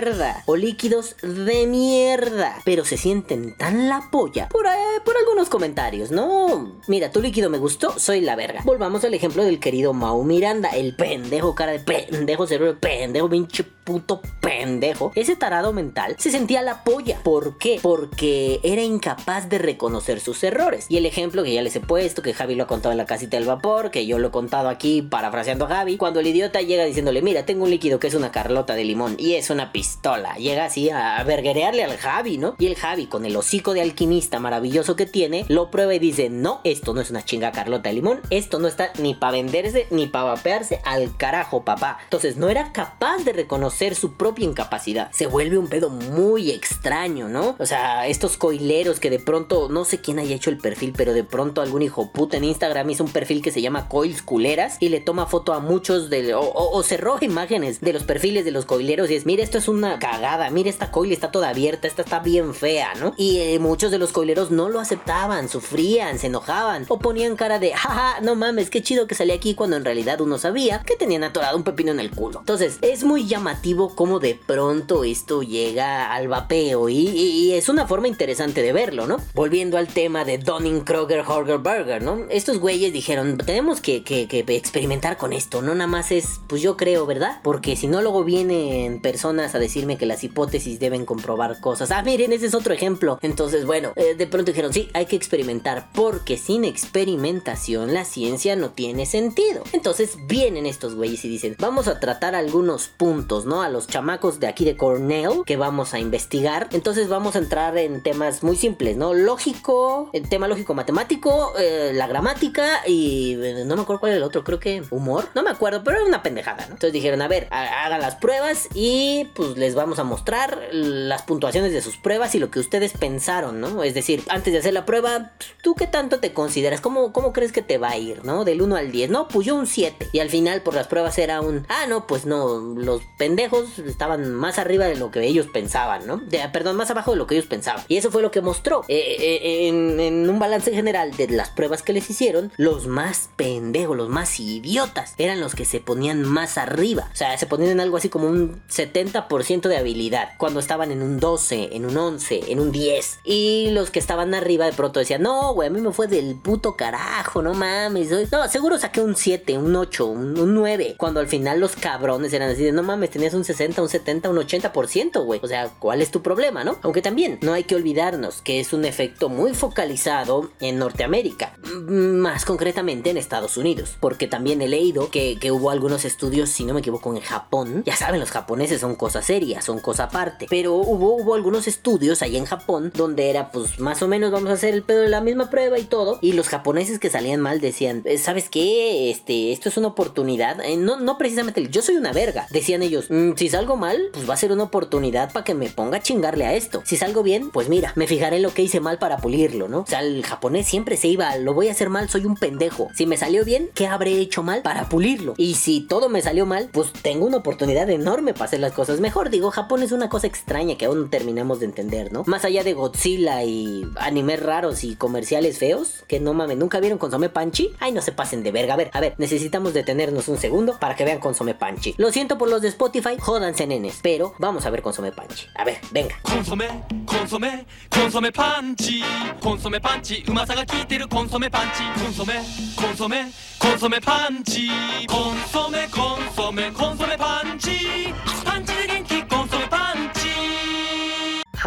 o 0.45 0.55
líquidos 0.57 1.15
de 1.21 1.67
mierda, 1.67 2.57
pero 2.65 2.83
se 2.83 2.97
sienten 2.97 3.55
tan 3.55 3.87
la 3.87 4.09
polla 4.11 4.49
por, 4.49 4.65
eh, 4.65 4.99
por 5.05 5.15
algunos 5.17 5.47
comentarios, 5.47 6.11
¿no? 6.11 6.81
Mira, 6.87 7.11
tu 7.11 7.21
líquido 7.21 7.49
me 7.49 7.59
gustó, 7.59 7.97
soy 7.97 8.19
la 8.21 8.35
verga. 8.35 8.61
Volvamos 8.65 9.05
al 9.05 9.13
ejemplo 9.13 9.43
del 9.43 9.59
querido 9.59 9.93
Mau 9.93 10.23
Miranda, 10.23 10.69
el 10.69 10.95
pendejo 10.95 11.55
cara 11.55 11.71
de 11.71 11.79
pendejo, 11.79 12.45
cerebro 12.45 12.77
pendejo, 12.79 13.29
pinche 13.29 13.65
puto 13.85 14.21
pendejo. 14.41 15.13
Ese 15.15 15.35
tarado 15.35 15.71
mental 15.71 16.15
se 16.19 16.31
sentía 16.31 16.61
la 16.61 16.83
polla. 16.83 17.19
¿Por 17.23 17.57
qué? 17.57 17.79
Porque 17.81 18.59
era 18.63 18.81
incapaz 18.81 19.47
de 19.47 19.59
reconocer 19.59 20.19
sus 20.19 20.43
errores. 20.43 20.87
Y 20.89 20.97
el 20.97 21.05
ejemplo 21.05 21.43
que 21.43 21.53
ya 21.53 21.61
les 21.61 21.75
he 21.75 21.79
puesto, 21.79 22.21
que 22.21 22.33
Javi 22.33 22.55
lo 22.55 22.63
ha 22.63 22.67
contado 22.67 22.91
en 22.91 22.97
la 22.97 23.05
casita 23.05 23.37
del 23.37 23.45
vapor, 23.45 23.91
que 23.91 24.05
yo 24.05 24.17
lo 24.19 24.29
he 24.29 24.31
contado 24.31 24.67
aquí 24.67 25.03
parafraseando 25.03 25.65
a 25.65 25.69
Javi, 25.69 25.97
cuando 25.97 26.19
el 26.19 26.27
idiota 26.27 26.61
llega 26.61 26.83
diciéndole, 26.83 27.21
mira, 27.21 27.45
tengo 27.45 27.63
un 27.63 27.69
líquido 27.69 27.99
que 27.99 28.07
es 28.07 28.15
una 28.15 28.31
carlota 28.31 28.73
de 28.73 28.83
limón 28.83 29.15
y 29.17 29.35
es 29.35 29.49
una 29.49 29.71
pistola. 29.71 30.35
Llega 30.35 30.65
así 30.65 30.89
a 30.89 31.23
verguerearle 31.23 31.83
al 31.83 31.95
Javi, 31.97 32.37
¿no? 32.37 32.55
Y 32.57 32.65
el 32.65 32.75
Javi, 32.75 33.05
con 33.05 33.25
el 33.25 33.35
hocico 33.35 33.73
de 33.73 33.81
alquimista 33.81 34.39
maravilloso 34.39 34.95
que 34.95 35.05
tiene, 35.05 35.45
lo 35.47 35.69
prueba 35.69 35.93
y 35.93 35.99
dice, 35.99 36.29
no, 36.29 36.59
esto 36.63 36.93
no 36.93 37.01
es 37.01 37.11
una 37.11 37.23
chinga 37.23 37.51
carlota 37.51 37.89
de 37.89 37.95
limón, 37.95 38.21
esto 38.31 38.57
no 38.57 38.67
está 38.67 38.91
ni 38.97 39.13
para 39.13 39.33
venderse 39.33 39.87
ni 39.91 40.07
para 40.07 40.25
vapearse 40.25 40.81
al 40.85 41.15
carajo, 41.15 41.63
papá. 41.63 41.99
Entonces 42.03 42.37
no 42.37 42.49
era 42.49 42.71
capaz 42.71 43.23
de 43.23 43.33
reconocer 43.33 43.74
su 43.95 44.13
propia 44.13 44.45
incapacidad. 44.45 45.11
Se 45.11 45.27
vuelve 45.27 45.57
un 45.57 45.67
pedo 45.67 45.89
muy 45.89 46.51
extraño, 46.51 47.27
¿no? 47.27 47.55
O 47.59 47.65
sea, 47.65 48.07
estos 48.07 48.37
coileros 48.37 48.99
que 48.99 49.09
de 49.09 49.19
pronto, 49.19 49.67
no 49.69 49.85
sé 49.85 49.99
quién 49.99 50.19
haya 50.19 50.35
hecho 50.35 50.49
el 50.49 50.57
perfil, 50.57 50.93
pero 50.95 51.13
de 51.13 51.23
pronto 51.23 51.61
algún 51.61 51.81
hijo 51.81 52.11
puta 52.11 52.37
en 52.37 52.45
Instagram 52.45 52.89
hizo 52.89 53.03
un 53.03 53.11
perfil 53.11 53.41
que 53.41 53.51
se 53.51 53.61
llama 53.61 53.89
Coils 53.89 54.21
Culeras 54.21 54.77
y 54.79 54.89
le 54.89 55.01
toma 55.01 55.25
foto 55.25 55.53
a 55.53 55.59
muchos 55.59 56.09
de, 56.09 56.33
o, 56.33 56.41
o, 56.41 56.83
se 56.83 56.97
roba 56.97 57.19
imágenes 57.21 57.81
de 57.81 57.93
los 57.93 58.03
perfiles 58.03 58.45
de 58.45 58.51
los 58.51 58.65
coileros 58.65 59.09
y 59.11 59.15
es, 59.15 59.25
mira, 59.25 59.43
esto 59.43 59.57
es 59.57 59.67
una 59.67 59.99
cagada, 59.99 60.49
mira, 60.49 60.69
esta 60.69 60.91
coil 60.91 61.11
está 61.11 61.31
toda 61.31 61.49
abierta, 61.49 61.87
esta 61.87 62.01
está 62.01 62.19
bien 62.19 62.53
fea, 62.53 62.93
¿no? 62.95 63.13
Y 63.17 63.39
eh, 63.39 63.59
muchos 63.59 63.91
de 63.91 63.97
los 63.97 64.11
coileros 64.11 64.51
no 64.51 64.69
lo 64.69 64.79
aceptaban, 64.79 65.49
sufrían, 65.49 66.19
se 66.19 66.27
enojaban 66.27 66.85
o 66.87 66.99
ponían 66.99 67.35
cara 67.35 67.59
de, 67.59 67.73
jaja, 67.73 68.21
no 68.21 68.35
mames, 68.35 68.69
qué 68.69 68.81
chido 68.81 69.07
que 69.07 69.15
salí 69.15 69.31
aquí 69.31 69.55
cuando 69.55 69.75
en 69.75 69.85
realidad 69.85 70.21
uno 70.21 70.37
sabía 70.37 70.81
que 70.83 70.95
tenían 70.95 71.23
atorado 71.23 71.57
un 71.57 71.63
pepino 71.63 71.91
en 71.91 71.99
el 71.99 72.11
culo. 72.11 72.39
Entonces, 72.39 72.77
es 72.81 73.03
muy 73.03 73.27
llamativo 73.27 73.64
cómo 73.73 74.19
de 74.19 74.35
pronto 74.35 75.03
esto 75.03 75.41
llega 75.41 76.13
al 76.13 76.27
vapeo 76.27 76.87
y, 76.87 77.51
es 77.55 77.69
una 77.69 77.87
forma 77.87 78.07
interesante 78.07 78.61
de 78.61 78.73
verlo, 78.73 79.07
¿no? 79.07 79.17
Volviendo 79.33 79.77
al 79.77 79.87
tema 79.87 80.23
de 80.25 80.37
Donning, 80.37 80.81
Kroger, 80.81 81.23
Horger, 81.25 81.57
Burger, 81.57 82.01
¿no? 82.01 82.25
Estos 82.29 82.59
güeyes 82.59 82.93
dijeron, 82.93 83.37
tenemos 83.37 83.81
que, 83.81 84.03
experimentar 84.47 85.17
con 85.17 85.33
esto, 85.33 85.61
no 85.61 85.73
nada 85.73 85.87
más 85.87 86.11
es, 86.11 86.41
pues 86.47 86.61
yo 86.61 86.77
creo, 86.77 87.05
¿verdad? 87.05 87.39
Porque 87.43 87.75
si 87.75 87.87
no 87.87 88.01
luego 88.01 88.23
vienen 88.23 89.01
personas 89.01 89.55
a 89.55 89.59
decirme 89.59 89.97
que 89.97 90.05
las 90.05 90.23
hipótesis 90.23 90.79
deben 90.79 91.05
comprobar 91.05 91.59
cosas. 91.59 91.91
Ah, 91.91 92.03
miren, 92.03 92.33
ese 92.33 92.47
es 92.47 92.53
otro 92.53 92.73
ejemplo. 92.73 93.17
Entonces, 93.21 93.65
bueno, 93.65 93.93
eh, 93.95 94.15
de 94.15 94.27
pronto 94.27 94.51
dijeron, 94.51 94.73
sí, 94.73 94.89
hay 94.93 95.05
que 95.05 95.15
experimentar 95.15 95.89
porque 95.93 96.37
sin 96.37 96.65
experimentación 96.65 97.93
la 97.93 98.05
ciencia 98.05 98.55
no 98.55 98.71
tiene 98.71 99.05
sentido. 99.05 99.63
Entonces 99.71 100.17
vienen 100.27 100.65
estos 100.65 100.95
güeyes 100.95 101.23
y 101.25 101.29
dicen, 101.29 101.55
vamos 101.59 101.87
a 101.87 101.99
tratar 101.99 102.35
algunos 102.35 102.89
puntos, 102.89 103.45
¿no? 103.45 103.54
A 103.61 103.69
los 103.69 103.87
chamacos 103.87 104.39
de 104.39 104.47
aquí 104.47 104.65
de 104.65 104.75
Cornell 104.75 105.43
que 105.45 105.57
vamos 105.57 105.93
a 105.93 105.99
investigar. 105.99 106.67
Entonces 106.71 107.07
vamos 107.07 107.35
a 107.35 107.39
entrar 107.39 107.77
en 107.77 108.01
temas 108.01 108.43
muy 108.43 108.55
simples, 108.55 108.97
¿no? 108.97 109.13
Lógico, 109.13 110.09
el 110.13 110.27
tema 110.29 110.47
lógico 110.47 110.73
matemático, 110.73 111.53
eh, 111.57 111.91
la 111.93 112.07
gramática 112.07 112.81
y 112.87 113.37
eh, 113.41 113.63
no 113.65 113.75
me 113.75 113.83
acuerdo 113.83 113.99
cuál 113.99 114.11
era 114.11 114.17
el 114.17 114.23
otro, 114.23 114.43
creo 114.43 114.59
que 114.59 114.83
humor, 114.91 115.29
no 115.35 115.43
me 115.43 115.49
acuerdo, 115.49 115.83
pero 115.83 115.97
era 115.97 116.05
una 116.05 116.23
pendejada. 116.23 116.63
Entonces 116.63 116.93
dijeron, 116.93 117.21
a 117.21 117.27
ver, 117.27 117.47
hagan 117.51 118.01
las 118.01 118.15
pruebas 118.15 118.67
y 118.73 119.29
pues 119.35 119.57
les 119.57 119.75
vamos 119.75 119.99
a 119.99 120.03
mostrar 120.03 120.59
las 120.71 121.23
puntuaciones 121.23 121.71
de 121.71 121.81
sus 121.81 121.97
pruebas 121.97 122.35
y 122.35 122.39
lo 122.39 122.51
que 122.51 122.59
ustedes 122.59 122.93
pensaron, 122.93 123.61
¿no? 123.61 123.83
Es 123.83 123.93
decir, 123.93 124.23
antes 124.29 124.53
de 124.53 124.59
hacer 124.59 124.73
la 124.73 124.85
prueba, 124.85 125.31
¿tú 125.61 125.75
qué 125.75 125.87
tanto 125.87 126.19
te 126.19 126.33
consideras? 126.33 126.81
¿Cómo, 126.81 127.13
cómo 127.13 127.33
crees 127.33 127.51
que 127.51 127.61
te 127.61 127.77
va 127.77 127.89
a 127.89 127.97
ir, 127.97 128.23
¿no? 128.25 128.45
Del 128.45 128.61
1 128.61 128.75
al 128.75 128.91
10, 128.91 129.09
¿no? 129.09 129.27
Pues 129.27 129.45
yo 129.45 129.55
un 129.55 129.67
7. 129.67 130.09
Y 130.11 130.19
al 130.19 130.29
final 130.29 130.61
por 130.61 130.73
las 130.73 130.87
pruebas 130.87 131.17
era 131.17 131.41
un, 131.41 131.65
ah, 131.69 131.85
no, 131.87 132.07
pues 132.07 132.25
no, 132.25 132.59
los 132.59 133.01
pendejos 133.17 133.44
estaban 133.85 134.33
más 134.33 134.59
arriba 134.59 134.85
de 134.85 134.95
lo 134.95 135.11
que 135.11 135.25
ellos 135.25 135.47
pensaban, 135.47 136.05
¿no? 136.07 136.21
perdón, 136.51 136.75
más 136.75 136.91
abajo 136.91 137.11
de 137.11 137.17
lo 137.17 137.27
que 137.27 137.35
ellos 137.35 137.47
pensaban. 137.47 137.83
Y 137.87 137.97
eso 137.97 138.11
fue 138.11 138.21
lo 138.21 138.31
que 138.31 138.41
mostró. 138.41 138.83
Eh, 138.87 139.17
eh, 139.19 139.67
en, 139.67 140.29
un 140.29 140.39
balance 140.39 140.71
general 140.71 141.15
de 141.15 141.27
las 141.27 141.49
pruebas 141.49 141.81
que 141.81 141.93
les 141.93 142.09
hicieron, 142.09 142.51
los 142.57 142.87
más 142.87 143.29
pendejos, 143.35 143.95
los 143.95 144.09
más 144.09 144.39
idiotas, 144.39 145.13
eran 145.17 145.39
los 145.39 145.55
que 145.55 145.65
se 145.65 145.79
ponían 145.79 146.23
más 146.23 146.57
arriba. 146.57 147.09
O 147.11 147.15
sea, 147.15 147.37
se 147.37 147.45
ponían 147.45 147.71
en 147.71 147.79
algo 147.79 147.97
así 147.97 148.09
como 148.09 148.27
un 148.27 148.61
70% 148.69 149.67
de 149.67 149.77
habilidad. 149.77 150.29
Cuando 150.37 150.59
estaban 150.59 150.91
en 150.91 151.01
un 151.01 151.19
12, 151.19 151.75
en 151.75 151.85
un 151.85 151.97
11, 151.97 152.51
en 152.51 152.59
un 152.59 152.71
10. 152.71 153.19
Y 153.23 153.69
los 153.71 153.91
que 153.91 153.99
estaban 153.99 154.33
arriba 154.33 154.65
de 154.65 154.73
pronto 154.73 154.99
decían, 154.99 155.21
no, 155.21 155.53
güey, 155.53 155.67
a 155.67 155.71
mí 155.71 155.81
me 155.81 155.91
fue 155.91 156.07
del 156.07 156.35
puto 156.35 156.75
carajo, 156.75 157.41
no 157.41 157.53
mames. 157.53 158.09
No, 158.31 158.47
seguro 158.47 158.77
saqué 158.77 159.01
un 159.01 159.15
7, 159.15 159.57
un 159.57 159.75
8, 159.75 160.05
un, 160.05 160.39
un 160.39 160.53
9. 160.53 160.95
Cuando 160.97 161.19
al 161.19 161.27
final 161.27 161.59
los 161.59 161.75
cabrones 161.75 162.33
eran 162.33 162.49
así 162.49 162.63
de, 162.63 162.71
no 162.71 162.83
mames, 162.83 163.11
tenías 163.11 163.33
un 163.35 163.43
60, 163.43 163.81
un 163.81 163.89
70, 163.89 164.29
un 164.29 164.37
80%, 164.37 165.23
güey. 165.23 165.39
O 165.43 165.47
sea, 165.47 165.69
¿cuál 165.79 166.01
es 166.01 166.11
tu 166.11 166.21
problema, 166.21 166.63
no? 166.63 166.77
Aunque 166.81 167.01
también 167.01 167.39
no 167.41 167.53
hay 167.53 167.63
que 167.63 167.75
olvidarnos 167.75 168.41
que 168.41 168.59
es 168.59 168.73
un 168.73 168.85
efecto 168.85 169.29
muy 169.29 169.53
focalizado 169.53 170.51
en 170.59 170.79
Norteamérica, 170.79 171.57
más 171.87 172.45
concretamente 172.45 173.09
en 173.09 173.17
Estados 173.17 173.57
Unidos, 173.57 173.97
porque 173.99 174.27
también 174.27 174.61
he 174.61 174.67
leído 174.67 175.09
que, 175.09 175.35
hubo 175.55 175.69
algunos 175.69 176.05
estudios, 176.05 176.49
si 176.49 176.65
no 176.65 176.73
me 176.73 176.79
equivoco, 176.79 177.13
en 177.13 177.21
Japón. 177.21 177.83
Ya 177.85 177.95
saben, 177.95 178.19
los 178.19 178.31
japoneses 178.31 178.81
son 178.81 178.95
cosa 178.95 179.21
seria, 179.21 179.61
son 179.61 179.79
cosa 179.79 180.05
aparte, 180.05 180.47
pero 180.49 180.73
hubo, 180.73 181.15
hubo 181.15 181.35
algunos 181.35 181.67
estudios 181.67 182.21
ahí 182.21 182.35
en 182.35 182.45
Japón 182.45 182.91
donde 182.95 183.29
era, 183.29 183.51
pues, 183.51 183.79
más 183.79 184.01
o 184.01 184.07
menos 184.07 184.31
vamos 184.31 184.49
a 184.49 184.53
hacer 184.53 184.73
el 184.73 184.83
pedo 184.83 185.01
de 185.01 185.09
la 185.09 185.21
misma 185.21 185.49
prueba 185.49 185.77
y 185.77 185.83
todo, 185.83 186.17
y 186.21 186.33
los 186.33 186.49
japoneses 186.49 186.99
que 186.99 187.09
salían 187.09 187.41
mal 187.41 187.61
decían, 187.61 188.03
¿sabes 188.17 188.49
qué? 188.49 189.11
Este, 189.11 189.51
esto 189.51 189.69
es 189.69 189.77
una 189.77 189.89
oportunidad, 189.89 190.59
eh, 190.61 190.77
no, 190.77 190.99
no 190.99 191.17
precisamente, 191.17 191.67
yo 191.69 191.81
soy 191.81 191.95
una 191.95 192.11
verga, 192.11 192.47
decían 192.49 192.81
ellos, 192.81 193.07
mm, 193.09 193.24
mm, 193.31 193.37
si 193.37 193.49
salgo 193.49 193.75
mal, 193.75 194.09
pues 194.13 194.29
va 194.29 194.33
a 194.33 194.37
ser 194.37 194.51
una 194.51 194.63
oportunidad 194.63 195.31
para 195.31 195.43
que 195.43 195.53
me 195.53 195.69
ponga 195.69 195.97
a 195.97 196.01
chingarle 196.01 196.45
a 196.45 196.53
esto. 196.53 196.81
Si 196.85 196.97
salgo 196.97 197.23
bien, 197.23 197.49
pues 197.51 197.69
mira, 197.69 197.93
me 197.95 198.07
fijaré 198.07 198.37
en 198.37 198.43
lo 198.43 198.53
que 198.53 198.61
hice 198.61 198.79
mal 198.79 198.97
para 198.97 199.17
pulirlo, 199.17 199.67
¿no? 199.67 199.81
O 199.81 199.87
sea, 199.87 200.01
el 200.01 200.25
japonés 200.25 200.67
siempre 200.67 200.97
se 200.97 201.07
iba, 201.07 201.35
lo 201.37 201.53
voy 201.53 201.67
a 201.69 201.71
hacer 201.71 201.89
mal, 201.89 202.09
soy 202.09 202.25
un 202.25 202.35
pendejo. 202.35 202.89
Si 202.95 203.05
me 203.05 203.17
salió 203.17 203.45
bien, 203.45 203.69
¿qué 203.73 203.87
habré 203.87 204.19
hecho 204.19 204.43
mal 204.43 204.61
para 204.61 204.89
pulirlo? 204.89 205.33
Y 205.37 205.55
si 205.55 205.81
todo 205.81 206.09
me 206.09 206.21
salió 206.21 206.45
mal, 206.45 206.69
pues 206.71 206.91
tengo 207.01 207.25
una 207.25 207.37
oportunidad 207.37 207.89
enorme 207.89 208.33
para 208.33 208.45
hacer 208.45 208.59
las 208.59 208.73
cosas 208.73 208.99
mejor. 208.99 209.29
Digo, 209.29 209.51
Japón 209.51 209.83
es 209.83 209.91
una 209.91 210.09
cosa 210.09 210.27
extraña 210.27 210.77
que 210.77 210.85
aún 210.85 211.01
no 211.03 211.09
terminamos 211.09 211.59
de 211.59 211.65
entender, 211.65 212.11
¿no? 212.11 212.23
Más 212.25 212.45
allá 212.45 212.63
de 212.63 212.73
Godzilla 212.73 213.43
y 213.43 213.85
animes 213.97 214.41
raros 214.41 214.83
y 214.83 214.95
comerciales 214.95 215.57
feos, 215.57 216.03
que 216.07 216.19
no 216.19 216.33
mames, 216.33 216.57
nunca 216.57 216.79
vieron 216.79 216.97
Consome 216.97 217.29
Panchi. 217.29 217.73
Ay, 217.79 217.91
no 217.91 218.01
se 218.01 218.11
pasen 218.11 218.43
de 218.43 218.51
verga. 218.51 218.73
A 218.73 218.77
ver, 218.77 218.89
a 218.93 218.99
ver, 218.99 219.15
necesitamos 219.17 219.73
detenernos 219.73 220.27
un 220.27 220.37
segundo 220.37 220.77
para 220.79 220.95
que 220.95 221.05
vean 221.05 221.19
Consome 221.19 221.53
Panchi. 221.53 221.95
Lo 221.97 222.11
siento 222.11 222.37
por 222.37 222.49
los 222.49 222.61
de 222.61 222.69
Spotify, 222.69 223.04
Spotify, 223.05 223.17
jódanse 223.19 223.67
nenes, 223.67 223.99
pero 224.01 224.33
vamos 224.39 224.65
a 224.65 224.69
ver 224.71 224.81
Consome 224.81 225.11
Panchi. 225.11 225.47
A 225.55 225.63
ver, 225.63 225.79
venga. 225.91 226.15
Consome, 226.23 226.67
consome, 227.05 227.65
consome 227.89 228.31
panchi. 228.31 229.03
Consome 229.39 229.79
panchi, 229.79 230.23
umasa 230.27 230.55
ga 230.55 230.65
kiteru 230.65 231.07
consome 231.07 231.49
panchi. 231.49 231.83
Consome, 232.03 232.41
consome, 232.75 233.31
consome 233.59 233.99
panchi. 234.01 234.69
Consome, 235.07 235.87
consome, 235.89 236.71
consome 236.71 237.17
panchi. 237.17 238.13
Panchi 238.43 238.74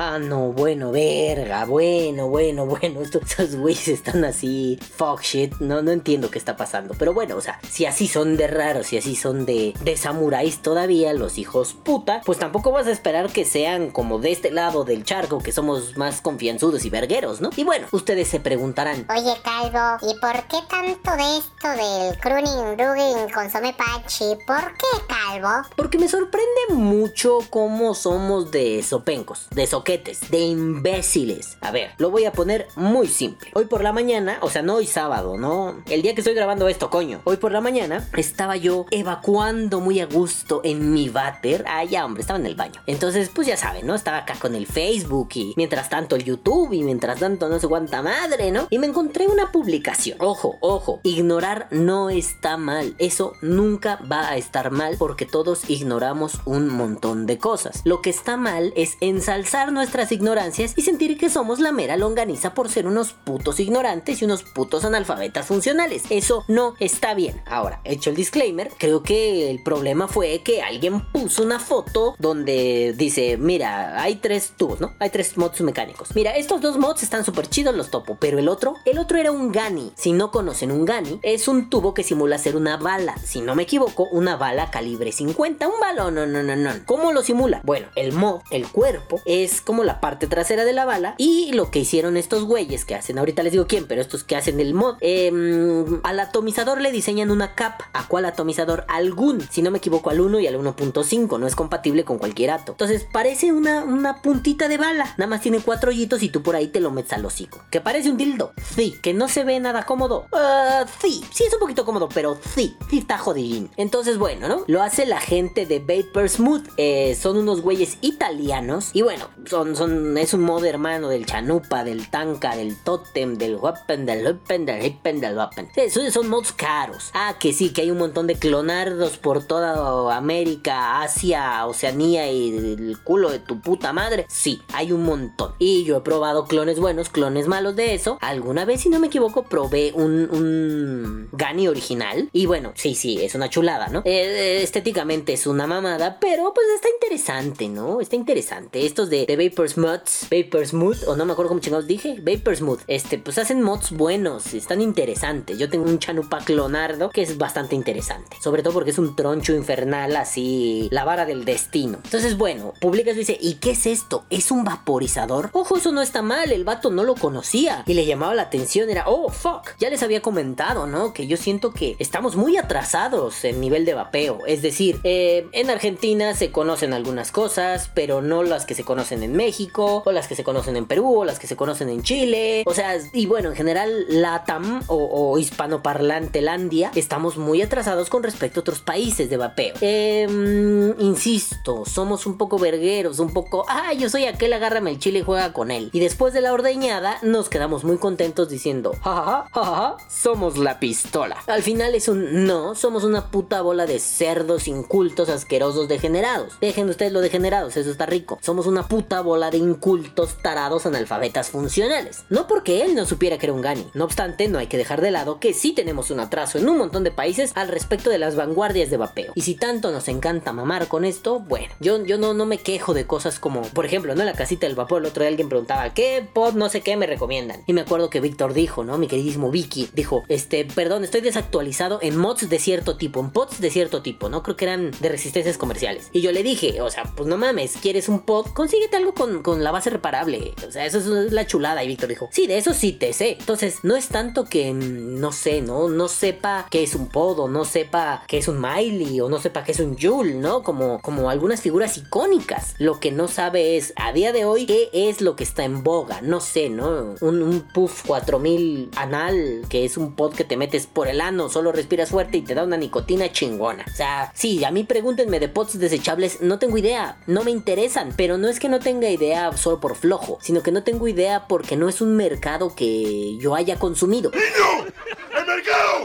Ah, 0.00 0.20
no, 0.20 0.52
bueno, 0.52 0.92
verga, 0.92 1.64
bueno, 1.64 2.28
bueno, 2.28 2.66
bueno, 2.66 3.02
estos, 3.02 3.22
estos 3.22 3.56
güeyes 3.56 3.88
están 3.88 4.24
así, 4.24 4.78
fuck 4.96 5.22
shit, 5.22 5.52
no, 5.58 5.82
no 5.82 5.90
entiendo 5.90 6.30
qué 6.30 6.38
está 6.38 6.56
pasando, 6.56 6.94
pero 6.96 7.12
bueno, 7.12 7.34
o 7.34 7.40
sea, 7.40 7.58
si 7.68 7.84
así 7.84 8.06
son 8.06 8.36
de 8.36 8.46
raros, 8.46 8.86
si 8.86 8.96
así 8.96 9.16
son 9.16 9.44
de, 9.44 9.74
de 9.82 9.96
samuráis 9.96 10.62
todavía, 10.62 11.12
los 11.14 11.36
hijos 11.36 11.72
puta, 11.72 12.20
pues 12.24 12.38
tampoco 12.38 12.70
vas 12.70 12.86
a 12.86 12.92
esperar 12.92 13.32
que 13.32 13.44
sean 13.44 13.90
como 13.90 14.20
de 14.20 14.30
este 14.30 14.52
lado 14.52 14.84
del 14.84 15.02
charco, 15.02 15.40
que 15.40 15.50
somos 15.50 15.96
más 15.96 16.20
confianzudos 16.20 16.84
y 16.84 16.90
vergueros, 16.90 17.40
¿no? 17.40 17.50
Y 17.56 17.64
bueno, 17.64 17.88
ustedes 17.90 18.28
se 18.28 18.38
preguntarán, 18.38 19.04
Oye, 19.10 19.34
Calvo, 19.42 19.98
¿y 20.08 20.16
por 20.20 20.44
qué 20.44 20.58
tanto 20.70 21.10
de 21.16 21.38
esto 21.38 21.68
del 21.70 22.16
Kruning 22.20 22.78
Rugging 22.78 23.34
Consome 23.34 23.74
Pachi? 23.74 24.36
¿Por 24.46 24.74
qué, 24.76 25.06
Calvo? 25.08 25.68
Porque 25.74 25.98
me 25.98 26.06
sorprende 26.06 26.74
mucho 26.74 27.40
cómo 27.50 27.96
somos 27.96 28.52
de 28.52 28.80
sopencos, 28.84 29.48
de 29.50 29.66
de 29.88 30.38
imbéciles. 30.38 31.56
A 31.62 31.70
ver, 31.70 31.92
lo 31.96 32.10
voy 32.10 32.26
a 32.26 32.32
poner 32.32 32.68
muy 32.76 33.08
simple. 33.08 33.50
Hoy 33.54 33.64
por 33.64 33.82
la 33.82 33.92
mañana, 33.92 34.36
o 34.42 34.50
sea, 34.50 34.60
no 34.60 34.74
hoy 34.74 34.86
sábado, 34.86 35.38
no. 35.38 35.82
El 35.88 36.02
día 36.02 36.14
que 36.14 36.20
estoy 36.20 36.34
grabando 36.34 36.68
esto, 36.68 36.90
coño. 36.90 37.22
Hoy 37.24 37.38
por 37.38 37.52
la 37.52 37.62
mañana 37.62 38.06
estaba 38.14 38.56
yo 38.56 38.84
evacuando 38.90 39.80
muy 39.80 40.00
a 40.00 40.06
gusto 40.06 40.60
en 40.62 40.92
mi 40.92 41.08
váter. 41.08 41.64
Ah, 41.66 41.84
ya, 41.84 42.04
hombre, 42.04 42.20
estaba 42.20 42.38
en 42.38 42.44
el 42.44 42.54
baño. 42.54 42.82
Entonces, 42.86 43.30
pues 43.34 43.46
ya 43.46 43.56
saben, 43.56 43.86
¿no? 43.86 43.94
Estaba 43.94 44.18
acá 44.18 44.34
con 44.38 44.54
el 44.54 44.66
Facebook 44.66 45.30
y 45.34 45.54
mientras 45.56 45.88
tanto 45.88 46.16
el 46.16 46.24
YouTube 46.24 46.74
y 46.74 46.82
mientras 46.82 47.20
tanto 47.20 47.48
no 47.48 47.58
sé 47.58 47.66
cuánta 47.66 48.02
madre, 48.02 48.50
¿no? 48.50 48.66
Y 48.68 48.78
me 48.78 48.88
encontré 48.88 49.26
una 49.26 49.52
publicación. 49.52 50.18
Ojo, 50.20 50.58
ojo, 50.60 51.00
ignorar 51.02 51.68
no 51.70 52.10
está 52.10 52.58
mal. 52.58 52.94
Eso 52.98 53.32
nunca 53.40 54.00
va 54.10 54.28
a 54.28 54.36
estar 54.36 54.70
mal 54.70 54.96
porque 54.98 55.24
todos 55.24 55.70
ignoramos 55.70 56.40
un 56.44 56.68
montón 56.68 57.24
de 57.24 57.38
cosas. 57.38 57.80
Lo 57.84 58.02
que 58.02 58.10
está 58.10 58.36
mal 58.36 58.74
es 58.76 58.98
ensalzar 59.00 59.67
nuestras 59.72 60.12
ignorancias 60.12 60.72
y 60.76 60.82
sentir 60.82 61.18
que 61.18 61.30
somos 61.30 61.60
la 61.60 61.72
mera 61.72 61.96
longaniza 61.96 62.54
por 62.54 62.68
ser 62.68 62.86
unos 62.86 63.12
putos 63.12 63.60
ignorantes 63.60 64.20
y 64.20 64.24
unos 64.24 64.42
putos 64.42 64.84
analfabetas 64.84 65.46
funcionales. 65.46 66.04
Eso 66.10 66.44
no 66.48 66.74
está 66.80 67.14
bien. 67.14 67.40
Ahora, 67.46 67.80
hecho 67.84 68.10
el 68.10 68.16
disclaimer, 68.16 68.70
creo 68.78 69.02
que 69.02 69.50
el 69.50 69.62
problema 69.62 70.08
fue 70.08 70.42
que 70.42 70.62
alguien 70.62 71.00
puso 71.12 71.42
una 71.42 71.58
foto 71.58 72.14
donde 72.18 72.94
dice, 72.96 73.36
mira, 73.36 74.02
hay 74.02 74.16
tres 74.16 74.52
tubos, 74.56 74.80
¿no? 74.80 74.94
Hay 74.98 75.10
tres 75.10 75.36
mods 75.36 75.60
mecánicos. 75.60 76.14
Mira, 76.14 76.36
estos 76.36 76.60
dos 76.60 76.78
mods 76.78 77.02
están 77.02 77.24
súper 77.24 77.48
chidos, 77.48 77.74
los 77.74 77.90
topo, 77.90 78.16
pero 78.20 78.38
el 78.38 78.48
otro, 78.48 78.74
el 78.84 78.98
otro 78.98 79.18
era 79.18 79.32
un 79.32 79.52
Gani. 79.52 79.92
Si 79.96 80.12
no 80.12 80.30
conocen 80.30 80.72
un 80.72 80.84
Gani, 80.84 81.20
es 81.22 81.48
un 81.48 81.70
tubo 81.70 81.94
que 81.94 82.02
simula 82.02 82.38
ser 82.38 82.56
una 82.56 82.76
bala. 82.76 83.16
Si 83.24 83.40
no 83.40 83.54
me 83.54 83.64
equivoco, 83.64 84.04
una 84.10 84.36
bala 84.36 84.70
calibre 84.70 85.12
50, 85.12 85.66
un 85.68 85.80
balón, 85.80 86.14
no, 86.14 86.26
no, 86.26 86.42
no, 86.42 86.56
no. 86.56 86.70
¿Cómo 86.86 87.12
lo 87.12 87.22
simula? 87.22 87.60
Bueno, 87.64 87.88
el 87.96 88.12
mod, 88.12 88.40
el 88.50 88.66
cuerpo, 88.68 89.20
es 89.24 89.57
como 89.60 89.84
la 89.84 90.00
parte 90.00 90.26
trasera 90.26 90.64
de 90.64 90.72
la 90.72 90.84
bala 90.84 91.14
y 91.18 91.52
lo 91.52 91.70
que 91.70 91.80
hicieron 91.80 92.16
estos 92.16 92.44
güeyes 92.44 92.84
que 92.84 92.94
hacen, 92.94 93.18
ahorita 93.18 93.42
les 93.42 93.52
digo 93.52 93.66
quién, 93.66 93.86
pero 93.86 94.00
estos 94.00 94.24
que 94.24 94.36
hacen 94.36 94.60
el 94.60 94.74
mod, 94.74 94.96
em, 95.00 96.00
al 96.02 96.20
atomizador 96.20 96.80
le 96.80 96.92
diseñan 96.92 97.30
una 97.30 97.54
cap. 97.54 97.82
¿A 97.92 98.06
cuál 98.08 98.24
atomizador? 98.24 98.84
Algún, 98.88 99.40
si 99.50 99.62
no 99.62 99.70
me 99.70 99.78
equivoco, 99.78 100.10
al 100.10 100.20
1 100.20 100.40
y 100.40 100.46
al 100.46 100.56
1.5, 100.56 101.38
no 101.38 101.46
es 101.46 101.54
compatible 101.54 102.04
con 102.04 102.18
cualquier 102.18 102.50
ato. 102.50 102.72
Entonces 102.72 103.06
parece 103.10 103.52
una, 103.52 103.84
una 103.84 104.22
puntita 104.22 104.68
de 104.68 104.78
bala, 104.78 105.14
nada 105.16 105.28
más 105.28 105.40
tiene 105.40 105.60
cuatro 105.60 105.90
hoyitos 105.90 106.22
y 106.22 106.28
tú 106.28 106.42
por 106.42 106.56
ahí 106.56 106.68
te 106.68 106.80
lo 106.80 106.90
metes 106.90 107.12
al 107.12 107.24
hocico. 107.24 107.60
¿Que 107.70 107.80
parece 107.80 108.10
un 108.10 108.16
dildo? 108.16 108.52
Sí. 108.74 108.96
¿Que 109.02 109.14
no 109.14 109.28
se 109.28 109.44
ve 109.44 109.60
nada 109.60 109.84
cómodo? 109.84 110.26
Ah, 110.32 110.84
sí, 111.00 111.24
sí 111.30 111.44
es 111.44 111.52
un 111.52 111.60
poquito 111.60 111.84
cómodo, 111.84 112.08
pero 112.08 112.38
sí, 112.54 112.76
sí 112.90 112.98
está 112.98 113.18
jodidín. 113.18 113.70
Entonces, 113.76 114.18
bueno, 114.18 114.48
¿no? 114.48 114.64
Lo 114.66 114.82
hace 114.82 115.06
la 115.06 115.20
gente 115.20 115.66
de 115.66 115.78
Vapor 115.78 116.28
Smooth. 116.28 116.66
Eh, 116.76 117.16
son 117.20 117.36
unos 117.36 117.60
güeyes 117.60 117.98
italianos. 118.00 118.90
Y 118.92 119.02
bueno, 119.02 119.28
son, 119.48 119.76
son, 119.76 120.18
es 120.18 120.34
un 120.34 120.42
mod 120.42 120.64
hermano 120.64 121.08
del 121.08 121.26
Chanupa, 121.26 121.84
del 121.84 122.10
Tanka, 122.10 122.56
del 122.56 122.76
Totem, 122.76 123.36
del 123.36 123.56
Weapon, 123.56 124.06
del 124.06 124.24
Weapon, 124.24 124.66
del 124.66 124.80
Weapon, 124.82 125.20
del 125.20 125.36
Weapon. 125.36 125.68
Sí, 125.74 126.10
son, 126.10 126.28
mods 126.28 126.52
caros. 126.52 127.10
Ah, 127.14 127.36
que 127.38 127.52
sí, 127.52 127.70
que 127.70 127.82
hay 127.82 127.90
un 127.90 127.98
montón 127.98 128.26
de 128.26 128.36
clonardos 128.36 129.18
por 129.18 129.44
toda 129.44 130.16
América, 130.16 131.02
Asia, 131.02 131.66
Oceanía 131.66 132.30
y 132.30 132.56
el 132.56 132.98
culo 133.02 133.30
de 133.30 133.38
tu 133.38 133.60
puta 133.60 133.92
madre. 133.92 134.26
Sí, 134.28 134.60
hay 134.72 134.92
un 134.92 135.04
montón. 135.04 135.54
Y 135.58 135.84
yo 135.84 135.96
he 135.96 136.00
probado 136.00 136.46
clones 136.46 136.78
buenos, 136.78 137.08
clones 137.08 137.46
malos 137.46 137.76
de 137.76 137.94
eso. 137.94 138.18
Alguna 138.20 138.64
vez, 138.64 138.82
si 138.82 138.88
no 138.88 139.00
me 139.00 139.06
equivoco, 139.06 139.44
probé 139.44 139.92
un, 139.94 140.28
un 140.30 141.28
Gani 141.32 141.68
original. 141.68 142.28
Y 142.32 142.46
bueno, 142.46 142.72
sí, 142.74 142.94
sí, 142.94 143.22
es 143.22 143.34
una 143.34 143.48
chulada, 143.48 143.88
¿no? 143.88 144.02
Eh, 144.04 144.60
estéticamente 144.62 145.32
es 145.32 145.46
una 145.46 145.66
mamada, 145.66 146.18
pero 146.20 146.52
pues 146.54 146.66
está 146.74 146.88
interesante, 146.90 147.68
¿no? 147.68 148.00
Está 148.00 148.16
interesante. 148.16 148.84
Estos 148.84 149.10
de 149.10 149.26
Vapor 149.38 149.68
Smooth, 149.68 150.08
Vapor 150.32 150.66
Smooth, 150.66 151.04
o 151.06 151.14
no 151.14 151.24
me 151.24 151.32
acuerdo 151.32 151.50
cómo 151.50 151.60
chingados 151.60 151.86
dije, 151.86 152.20
Vapor 152.20 152.56
Smooth. 152.56 152.80
Este, 152.88 153.18
pues 153.18 153.38
hacen 153.38 153.62
mods 153.62 153.92
buenos, 153.92 154.52
están 154.52 154.80
interesantes. 154.80 155.58
Yo 155.58 155.70
tengo 155.70 155.84
un 155.84 156.00
Chanupa 156.00 156.38
clonardo 156.40 157.10
que 157.10 157.22
es 157.22 157.38
bastante 157.38 157.76
interesante. 157.76 158.36
Sobre 158.42 158.64
todo 158.64 158.72
porque 158.72 158.90
es 158.90 158.98
un 158.98 159.14
troncho 159.14 159.54
infernal 159.54 160.16
así, 160.16 160.88
la 160.90 161.04
vara 161.04 161.24
del 161.24 161.44
destino. 161.44 162.00
Entonces, 162.02 162.36
bueno, 162.36 162.74
publicas 162.80 163.14
y 163.14 163.20
dice, 163.20 163.38
¿y 163.40 163.54
qué 163.54 163.70
es 163.70 163.86
esto? 163.86 164.24
¿Es 164.28 164.50
un 164.50 164.64
vaporizador? 164.64 165.50
Ojo, 165.52 165.76
eso 165.76 165.92
no 165.92 166.02
está 166.02 166.20
mal, 166.20 166.50
el 166.50 166.64
vato 166.64 166.90
no 166.90 167.04
lo 167.04 167.14
conocía 167.14 167.84
y 167.86 167.94
le 167.94 168.06
llamaba 168.06 168.34
la 168.34 168.42
atención, 168.42 168.90
era, 168.90 169.04
oh, 169.06 169.28
fuck. 169.28 169.76
Ya 169.78 169.88
les 169.88 170.02
había 170.02 170.20
comentado, 170.20 170.88
¿no? 170.88 171.12
Que 171.12 171.28
yo 171.28 171.36
siento 171.36 171.72
que 171.72 171.94
estamos 172.00 172.34
muy 172.34 172.56
atrasados 172.56 173.44
en 173.44 173.60
nivel 173.60 173.84
de 173.84 173.94
vapeo. 173.94 174.40
Es 174.46 174.62
decir, 174.62 174.98
eh, 175.04 175.46
en 175.52 175.70
Argentina 175.70 176.34
se 176.34 176.50
conocen 176.50 176.92
algunas 176.92 177.30
cosas, 177.30 177.88
pero 177.94 178.20
no 178.20 178.42
las 178.42 178.66
que 178.66 178.74
se 178.74 178.82
conocen 178.84 179.22
en 179.22 179.27
México, 179.32 180.02
o 180.04 180.12
las 180.12 180.28
que 180.28 180.34
se 180.34 180.44
conocen 180.44 180.76
en 180.76 180.86
Perú, 180.86 181.20
o 181.20 181.24
las 181.24 181.38
que 181.38 181.46
se 181.46 181.56
conocen 181.56 181.88
en 181.88 182.02
Chile. 182.02 182.62
O 182.66 182.74
sea, 182.74 182.96
y 183.12 183.26
bueno, 183.26 183.50
en 183.50 183.56
general, 183.56 184.06
LATAM 184.08 184.82
o, 184.86 184.96
o 184.96 185.38
hispanoparlante 185.38 186.42
Landia, 186.42 186.90
estamos 186.94 187.36
muy 187.36 187.62
atrasados 187.62 188.10
con 188.10 188.22
respecto 188.22 188.60
a 188.60 188.62
otros 188.62 188.80
países 188.80 189.30
de 189.30 189.36
vapeo. 189.36 189.74
Em, 189.80 190.94
insisto, 191.00 191.84
somos 191.84 192.26
un 192.26 192.36
poco 192.36 192.58
vergueros, 192.58 193.18
un 193.18 193.32
poco, 193.32 193.64
ah, 193.68 193.92
yo 193.94 194.08
soy 194.08 194.26
aquel, 194.26 194.52
agárrame 194.52 194.90
el 194.90 194.98
chile 194.98 195.20
y 195.20 195.22
juega 195.22 195.52
con 195.52 195.70
él. 195.70 195.90
Y 195.92 196.00
después 196.00 196.32
de 196.32 196.40
la 196.40 196.52
ordeñada, 196.52 197.18
nos 197.22 197.48
quedamos 197.48 197.84
muy 197.84 197.98
contentos 197.98 198.48
diciendo, 198.48 198.92
jajaja, 199.02 199.48
jajaja, 199.52 199.96
somos 200.08 200.58
la 200.58 200.80
pistola. 200.80 201.36
Al 201.46 201.62
final 201.62 201.94
es 201.94 202.08
un 202.08 202.46
no, 202.46 202.74
somos 202.74 203.04
una 203.04 203.30
puta 203.30 203.62
bola 203.62 203.86
de 203.86 203.98
cerdos 203.98 204.68
incultos, 204.68 205.28
asquerosos, 205.28 205.88
degenerados. 205.88 206.58
Dejen 206.60 206.88
ustedes 206.88 207.12
lo 207.12 207.20
degenerados, 207.20 207.76
eso 207.76 207.90
está 207.90 208.06
rico. 208.06 208.38
Somos 208.42 208.66
una 208.66 208.86
puta 208.86 209.17
bola 209.20 209.50
de 209.50 209.58
incultos, 209.58 210.36
tarados, 210.42 210.86
analfabetas 210.86 211.50
funcionales. 211.50 212.24
No 212.28 212.46
porque 212.46 212.82
él 212.82 212.94
no 212.94 213.06
supiera 213.06 213.38
que 213.38 213.46
era 213.46 213.52
un 213.52 213.60
Gani. 213.60 213.86
No 213.94 214.04
obstante, 214.04 214.48
no 214.48 214.58
hay 214.58 214.66
que 214.66 214.78
dejar 214.78 215.00
de 215.00 215.10
lado 215.10 215.40
que 215.40 215.52
sí 215.54 215.72
tenemos 215.72 216.10
un 216.10 216.20
atraso 216.20 216.58
en 216.58 216.68
un 216.68 216.78
montón 216.78 217.04
de 217.04 217.10
países 217.10 217.52
al 217.54 217.68
respecto 217.68 218.10
de 218.10 218.18
las 218.18 218.36
vanguardias 218.36 218.90
de 218.90 218.96
vapeo. 218.96 219.32
Y 219.34 219.42
si 219.42 219.54
tanto 219.54 219.90
nos 219.90 220.08
encanta 220.08 220.52
mamar 220.52 220.88
con 220.88 221.04
esto, 221.04 221.40
bueno, 221.40 221.72
yo, 221.80 222.04
yo 222.04 222.18
no, 222.18 222.34
no 222.34 222.46
me 222.46 222.58
quejo 222.58 222.94
de 222.94 223.06
cosas 223.06 223.38
como, 223.38 223.62
por 223.62 223.86
ejemplo, 223.86 224.14
¿no? 224.14 224.24
La 224.24 224.32
casita 224.32 224.66
del 224.66 224.76
vapor, 224.76 225.02
el 225.02 225.08
otro 225.08 225.22
día 225.22 225.28
alguien 225.28 225.48
preguntaba, 225.48 225.94
¿qué 225.94 226.26
pod 226.32 226.54
no 226.54 226.68
sé 226.68 226.80
qué 226.80 226.96
me 226.96 227.06
recomiendan? 227.06 227.62
Y 227.66 227.72
me 227.72 227.82
acuerdo 227.82 228.10
que 228.10 228.20
Víctor 228.20 228.54
dijo, 228.54 228.84
¿no? 228.84 228.98
Mi 228.98 229.06
queridísimo 229.06 229.50
Vicky, 229.50 229.90
dijo, 229.94 230.24
este, 230.28 230.64
perdón, 230.64 231.04
estoy 231.04 231.20
desactualizado 231.20 231.98
en 232.02 232.16
mods 232.16 232.48
de 232.48 232.58
cierto 232.58 232.96
tipo, 232.96 233.20
en 233.20 233.30
pods 233.30 233.60
de 233.60 233.70
cierto 233.70 234.02
tipo, 234.02 234.28
¿no? 234.28 234.42
Creo 234.42 234.56
que 234.56 234.64
eran 234.64 234.90
de 235.00 235.08
resistencias 235.08 235.58
comerciales. 235.58 236.08
Y 236.12 236.20
yo 236.20 236.32
le 236.32 236.42
dije, 236.42 236.80
o 236.80 236.90
sea, 236.90 237.04
pues 237.16 237.28
no 237.28 237.36
mames, 237.36 237.76
¿quieres 237.80 238.08
un 238.08 238.20
pod? 238.20 238.46
Consíguete 238.54 238.96
algo 238.96 239.07
con, 239.14 239.42
con 239.42 239.62
la 239.64 239.70
base 239.70 239.90
reparable. 239.90 240.54
O 240.66 240.70
sea, 240.70 240.86
eso 240.86 240.98
es 240.98 241.32
la 241.32 241.46
chulada. 241.46 241.84
Y 241.84 241.88
Víctor 241.88 242.08
dijo, 242.08 242.28
sí, 242.32 242.46
de 242.46 242.58
eso 242.58 242.74
sí 242.74 242.92
te 242.92 243.12
sé. 243.12 243.36
Entonces, 243.38 243.78
no 243.82 243.96
es 243.96 244.08
tanto 244.08 244.44
que, 244.44 244.72
mm, 244.72 245.20
no 245.20 245.32
sé, 245.32 245.60
¿no? 245.60 245.88
No 245.88 246.08
sepa 246.08 246.66
qué 246.70 246.82
es 246.82 246.94
un 246.94 247.08
podo, 247.08 247.48
no 247.48 247.64
sepa 247.64 248.24
qué 248.26 248.38
es 248.38 248.48
un 248.48 248.60
Miley 248.60 249.20
o 249.20 249.28
no 249.28 249.38
sepa 249.38 249.64
qué 249.64 249.72
es 249.72 249.80
un 249.80 249.96
Joule, 249.98 250.34
¿no? 250.34 250.62
Como, 250.62 251.00
como 251.00 251.30
algunas 251.30 251.60
figuras 251.60 251.96
icónicas. 251.96 252.74
Lo 252.78 253.00
que 253.00 253.12
no 253.12 253.28
sabe 253.28 253.76
es, 253.76 253.92
a 253.96 254.12
día 254.12 254.32
de 254.32 254.44
hoy, 254.44 254.66
qué 254.66 254.90
es 254.92 255.20
lo 255.20 255.36
que 255.36 255.44
está 255.44 255.64
en 255.64 255.82
boga. 255.82 256.20
No 256.22 256.40
sé, 256.40 256.68
¿no? 256.68 257.14
Un, 257.20 257.42
un 257.42 257.60
Puff 257.60 258.04
4000 258.06 258.90
anal, 258.96 259.62
que 259.68 259.84
es 259.84 259.96
un 259.96 260.14
pod 260.14 260.34
que 260.34 260.44
te 260.44 260.56
metes 260.56 260.86
por 260.86 261.08
el 261.08 261.20
ano, 261.20 261.48
solo 261.48 261.72
respiras 261.72 262.10
fuerte 262.10 262.38
y 262.38 262.42
te 262.42 262.54
da 262.54 262.64
una 262.64 262.76
nicotina 262.76 263.30
chingona. 263.30 263.84
O 263.86 263.94
sea, 263.94 264.32
sí, 264.34 264.64
a 264.64 264.70
mí 264.70 264.84
pregúntenme 264.84 265.40
de 265.40 265.48
pods 265.48 265.78
desechables, 265.78 266.40
no 266.40 266.58
tengo 266.58 266.78
idea, 266.78 267.18
no 267.26 267.44
me 267.44 267.50
interesan, 267.50 268.12
pero 268.16 268.38
no 268.38 268.48
es 268.48 268.60
que 268.60 268.68
no 268.68 268.80
tenga 268.80 268.97
idea 269.06 269.56
solo 269.56 269.80
por 269.80 269.94
flojo, 269.94 270.38
sino 270.40 270.62
que 270.62 270.72
no 270.72 270.82
tengo 270.82 271.06
idea 271.08 271.46
porque 271.46 271.76
no 271.76 271.88
es 271.88 272.00
un 272.00 272.16
mercado 272.16 272.74
que 272.74 273.36
yo 273.38 273.54
haya 273.54 273.78
consumido. 273.78 274.30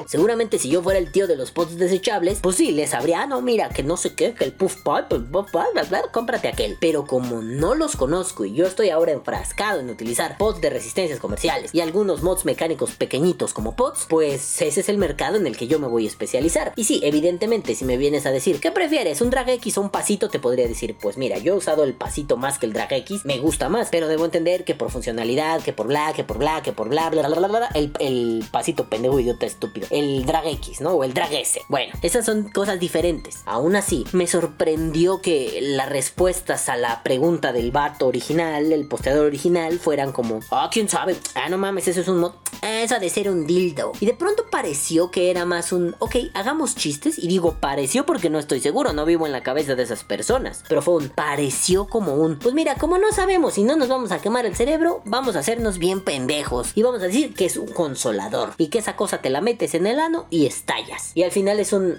Seguramente 0.07 0.59
si 0.59 0.69
yo 0.69 0.81
fuera 0.81 0.99
el 0.99 1.11
tío 1.11 1.27
de 1.27 1.35
los 1.35 1.51
pots 1.51 1.77
desechables, 1.77 2.39
pues 2.41 2.55
sí, 2.55 2.71
les 2.71 2.91
sabría, 2.91 3.23
ah, 3.23 3.27
no, 3.27 3.41
mira, 3.41 3.69
que 3.69 3.83
no 3.83 3.97
sé 3.97 4.13
qué, 4.13 4.33
que 4.33 4.43
el 4.43 4.53
puff 4.53 4.77
pot, 4.83 5.07
pues, 5.07 5.29
bla, 5.29 5.65
bla, 5.73 5.83
bla, 5.83 6.01
cómprate 6.11 6.47
aquel. 6.47 6.77
Pero 6.79 7.05
como 7.05 7.41
no 7.41 7.75
los 7.75 7.95
conozco 7.95 8.45
y 8.45 8.53
yo 8.53 8.65
estoy 8.65 8.89
ahora 8.89 9.11
enfrascado 9.11 9.79
en 9.79 9.89
utilizar 9.89 10.37
pods 10.37 10.61
de 10.61 10.69
resistencias 10.69 11.19
comerciales 11.19 11.73
y 11.73 11.81
algunos 11.81 12.23
mods 12.23 12.45
mecánicos 12.45 12.91
pequeñitos 12.91 13.53
como 13.53 13.75
pods, 13.75 14.05
pues 14.09 14.61
ese 14.61 14.81
es 14.81 14.89
el 14.89 14.97
mercado 14.97 15.37
en 15.37 15.47
el 15.47 15.57
que 15.57 15.67
yo 15.67 15.79
me 15.79 15.87
voy 15.87 16.05
a 16.05 16.09
especializar. 16.09 16.73
Y 16.75 16.83
sí, 16.85 17.01
evidentemente, 17.03 17.75
si 17.75 17.85
me 17.85 17.97
vienes 17.97 18.25
a 18.25 18.31
decir, 18.31 18.59
¿qué 18.59 18.71
prefieres? 18.71 19.21
¿Un 19.21 19.29
drag 19.29 19.49
X 19.49 19.77
o 19.77 19.81
un 19.81 19.89
pasito? 19.89 20.29
Te 20.29 20.39
podría 20.39 20.67
decir, 20.67 20.97
pues 21.01 21.17
mira, 21.17 21.37
yo 21.37 21.53
he 21.53 21.57
usado 21.57 21.83
el 21.83 21.93
pasito 21.93 22.37
más 22.37 22.59
que 22.59 22.65
el 22.65 22.73
drag 22.73 22.91
X, 22.93 23.25
me 23.25 23.39
gusta 23.39 23.69
más, 23.69 23.89
pero 23.91 24.07
debo 24.07 24.25
entender 24.25 24.63
que 24.63 24.75
por 24.75 24.91
funcionalidad, 24.91 25.61
que 25.61 25.73
por 25.73 25.87
bla, 25.87 26.13
que 26.15 26.23
por 26.23 26.37
bla, 26.37 26.61
que 26.63 26.71
por 26.71 26.89
bla, 26.89 27.09
bla, 27.09 27.27
bla, 27.27 27.37
bla, 27.37 27.47
bla, 27.47 27.69
el, 27.73 27.91
el 27.99 28.45
pasito 28.51 28.89
pendejo 28.89 29.19
estúpido, 29.41 29.87
el 29.89 30.25
drag 30.25 30.47
X, 30.47 30.81
¿no? 30.81 30.91
O 30.91 31.03
el 31.03 31.13
drag 31.13 31.33
S. 31.33 31.61
Bueno, 31.69 31.93
esas 32.01 32.25
son 32.25 32.49
cosas 32.49 32.79
diferentes. 32.79 33.41
Aún 33.45 33.75
así, 33.75 34.05
me 34.13 34.27
sorprendió 34.27 35.21
que 35.21 35.59
las 35.61 35.89
respuestas 35.89 36.69
a 36.69 36.75
la 36.75 37.03
pregunta 37.03 37.53
del 37.53 37.71
vato 37.71 38.07
original, 38.07 38.71
el 38.71 38.87
posteador 38.87 39.25
original, 39.25 39.79
fueran 39.79 40.11
como, 40.11 40.39
ah, 40.51 40.69
quién 40.71 40.89
sabe, 40.89 41.15
ah, 41.35 41.49
no 41.49 41.57
mames, 41.57 41.87
eso 41.87 42.01
es 42.01 42.07
un 42.07 42.19
mod, 42.19 42.33
eso 42.61 42.95
ha 42.95 42.99
de 42.99 43.09
ser 43.09 43.29
un 43.29 43.45
dildo. 43.45 43.91
Y 43.99 44.05
de 44.05 44.13
pronto 44.13 44.45
pareció 44.49 45.11
que 45.11 45.29
era 45.29 45.45
más 45.45 45.71
un, 45.71 45.95
ok, 45.99 46.15
hagamos 46.33 46.75
chistes. 46.75 47.19
Y 47.19 47.27
digo, 47.27 47.55
pareció 47.59 48.05
porque 48.05 48.29
no 48.29 48.39
estoy 48.39 48.59
seguro, 48.59 48.93
no 48.93 49.05
vivo 49.05 49.25
en 49.25 49.31
la 49.31 49.43
cabeza 49.43 49.75
de 49.75 49.83
esas 49.83 50.03
personas. 50.03 50.63
Pero 50.67 50.81
fue 50.81 50.95
un, 50.95 51.09
pareció 51.09 51.87
como 51.87 52.15
un, 52.15 52.39
pues 52.39 52.53
mira, 52.53 52.75
como 52.75 52.97
no 52.97 53.11
sabemos 53.11 53.57
y 53.57 53.63
no 53.63 53.75
nos 53.75 53.89
vamos 53.89 54.11
a 54.11 54.19
quemar 54.19 54.45
el 54.45 54.55
cerebro, 54.55 55.01
vamos 55.05 55.35
a 55.35 55.39
hacernos 55.39 55.77
bien 55.77 56.01
pendejos. 56.01 56.71
Y 56.75 56.83
vamos 56.83 57.01
a 57.01 57.07
decir 57.07 57.33
que 57.33 57.45
es 57.45 57.57
un 57.57 57.67
consolador. 57.67 58.53
Y 58.57 58.67
que 58.67 58.79
esa 58.79 58.95
cosa 58.95 59.21
te 59.23 59.31
la 59.31 59.41
metes 59.41 59.73
en 59.73 59.87
el 59.87 59.99
ano 59.99 60.27
y 60.29 60.45
estallas. 60.45 61.11
Y 61.15 61.23
al 61.23 61.31
final 61.31 61.59
es 61.59 61.73
un, 61.73 61.97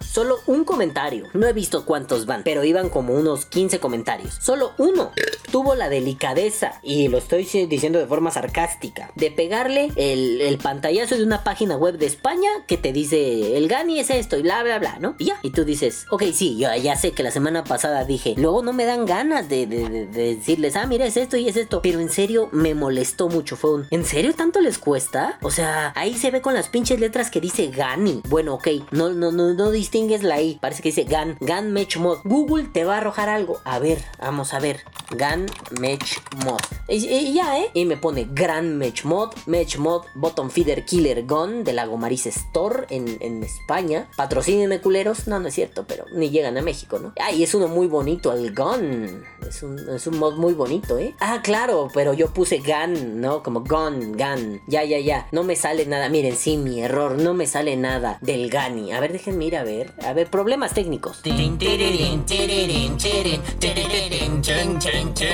solo 0.00 0.38
un 0.46 0.64
comentario. 0.64 1.26
No 1.34 1.46
he 1.46 1.52
visto 1.52 1.84
cuántos 1.84 2.26
van, 2.26 2.42
pero 2.42 2.64
iban 2.64 2.88
como 2.88 3.14
unos 3.14 3.46
15 3.46 3.78
comentarios. 3.78 4.34
Solo 4.40 4.72
uno 4.78 5.12
tuvo 5.54 5.76
la 5.76 5.88
delicadeza, 5.88 6.80
y 6.82 7.06
lo 7.06 7.18
estoy 7.18 7.44
diciendo 7.44 8.00
de 8.00 8.06
forma 8.06 8.32
sarcástica, 8.32 9.12
de 9.14 9.30
pegarle 9.30 9.92
el, 9.94 10.58
pantallazo 10.60 11.16
de 11.16 11.22
una 11.22 11.44
página 11.44 11.76
web 11.76 11.96
de 11.96 12.06
España 12.06 12.48
que 12.66 12.76
te 12.76 12.92
dice 12.92 13.56
el 13.56 13.68
Gani 13.68 14.00
es 14.00 14.10
esto 14.10 14.36
y 14.36 14.42
bla 14.42 14.64
bla 14.64 14.80
bla, 14.80 14.96
¿no? 14.98 15.14
Y 15.16 15.26
ya. 15.26 15.38
Y 15.42 15.50
tú 15.50 15.64
dices, 15.64 16.06
ok, 16.10 16.24
sí, 16.32 16.58
yo 16.58 16.74
ya 16.74 16.96
sé 16.96 17.12
que 17.12 17.22
la 17.22 17.30
semana 17.30 17.62
pasada 17.62 18.04
dije, 18.04 18.34
luego 18.36 18.62
no 18.64 18.72
me 18.72 18.84
dan 18.84 19.06
ganas 19.06 19.48
de, 19.48 19.68
de- 19.68 19.88
de- 19.88 20.06
de 20.06 20.34
decirles, 20.34 20.74
ah, 20.74 20.86
mira, 20.86 21.06
es 21.06 21.16
esto 21.16 21.36
y 21.36 21.46
es 21.48 21.56
esto. 21.56 21.82
Pero 21.82 22.00
en 22.00 22.08
serio 22.10 22.48
me 22.50 22.74
molestó 22.74 23.28
mucho. 23.28 23.54
Fue 23.56 23.74
un, 23.74 23.86
¿en 23.92 24.04
serio 24.04 24.34
tanto 24.34 24.60
les 24.60 24.78
cuesta? 24.78 25.38
O 25.40 25.52
sea, 25.52 25.92
ahí 25.94 26.14
se 26.14 26.32
ve 26.32 26.40
con 26.40 26.54
las 26.54 26.68
pinches 26.68 26.98
letras 26.98 27.30
que 27.30 27.40
dice 27.40 27.68
Gani. 27.68 28.22
Bueno, 28.28 28.54
ok, 28.54 28.68
no, 28.90 29.10
no, 29.10 29.30
no, 29.30 29.70
distingues 29.70 30.24
la 30.24 30.40
I. 30.40 30.58
Parece 30.60 30.82
que 30.82 30.88
dice 30.88 31.04
Gan, 31.04 31.36
Gan 31.40 31.72
Match 31.72 31.96
Mod. 31.96 32.18
Google 32.24 32.64
te 32.72 32.82
va 32.84 32.94
a 32.96 32.98
arrojar 32.98 33.28
algo. 33.28 33.60
A 33.64 33.78
ver, 33.78 33.98
vamos 34.18 34.52
a 34.52 34.58
ver. 34.58 34.80
Gan 35.10 35.43
Match 35.80 36.18
Mod. 36.44 36.60
Y, 36.88 37.32
ya, 37.32 37.58
¿eh? 37.58 37.70
Y 37.74 37.84
me 37.84 37.96
pone 37.96 38.28
Gran 38.32 38.78
Match 38.78 39.04
Mod, 39.04 39.34
Match 39.46 39.76
Mod, 39.78 40.02
Bottom 40.14 40.50
Feeder 40.50 40.84
Killer 40.84 41.24
Gun 41.26 41.64
de 41.64 41.72
la 41.72 41.86
Gomariz 41.86 42.26
Store 42.26 42.86
en, 42.90 43.16
en 43.20 43.42
España. 43.42 44.08
Patrocínenme 44.16 44.80
culeros. 44.80 45.26
No, 45.26 45.40
no 45.40 45.48
es 45.48 45.54
cierto, 45.54 45.84
pero 45.86 46.04
ni 46.12 46.30
llegan 46.30 46.56
a 46.56 46.62
México, 46.62 46.98
¿no? 46.98 47.12
Ah, 47.20 47.32
y 47.32 47.42
es 47.42 47.54
uno 47.54 47.68
muy 47.68 47.86
bonito, 47.86 48.32
el 48.32 48.54
Gun. 48.54 49.24
Es 49.46 49.62
un, 49.62 49.78
es 49.88 50.06
un 50.06 50.18
mod 50.18 50.34
muy 50.36 50.54
bonito, 50.54 50.98
¿eh? 50.98 51.14
Ah, 51.20 51.40
claro, 51.42 51.88
pero 51.92 52.14
yo 52.14 52.32
puse 52.32 52.58
Gun, 52.58 53.20
¿no? 53.20 53.42
Como 53.42 53.60
Gun, 53.60 54.16
Gun. 54.16 54.62
Ya, 54.66 54.84
ya, 54.84 54.98
ya. 54.98 55.28
No 55.32 55.42
me 55.42 55.56
sale 55.56 55.86
nada. 55.86 56.08
Miren, 56.08 56.36
sí, 56.36 56.56
mi 56.56 56.80
error. 56.80 57.20
No 57.20 57.34
me 57.34 57.46
sale 57.46 57.76
nada 57.76 58.18
del 58.20 58.50
Gani. 58.50 58.92
A 58.92 59.00
ver, 59.00 59.12
déjenme 59.12 59.46
ir 59.46 59.56
a 59.56 59.64
ver. 59.64 59.92
A 60.04 60.12
ver, 60.12 60.30
problemas 60.30 60.74
técnicos. 60.74 61.22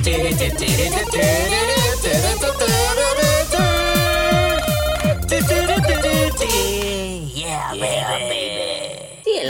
chin 0.04 0.36
chin 0.36 0.36
chin 0.38 0.56
chin 0.58 0.92
chin 0.92 1.06
chin 2.02 2.77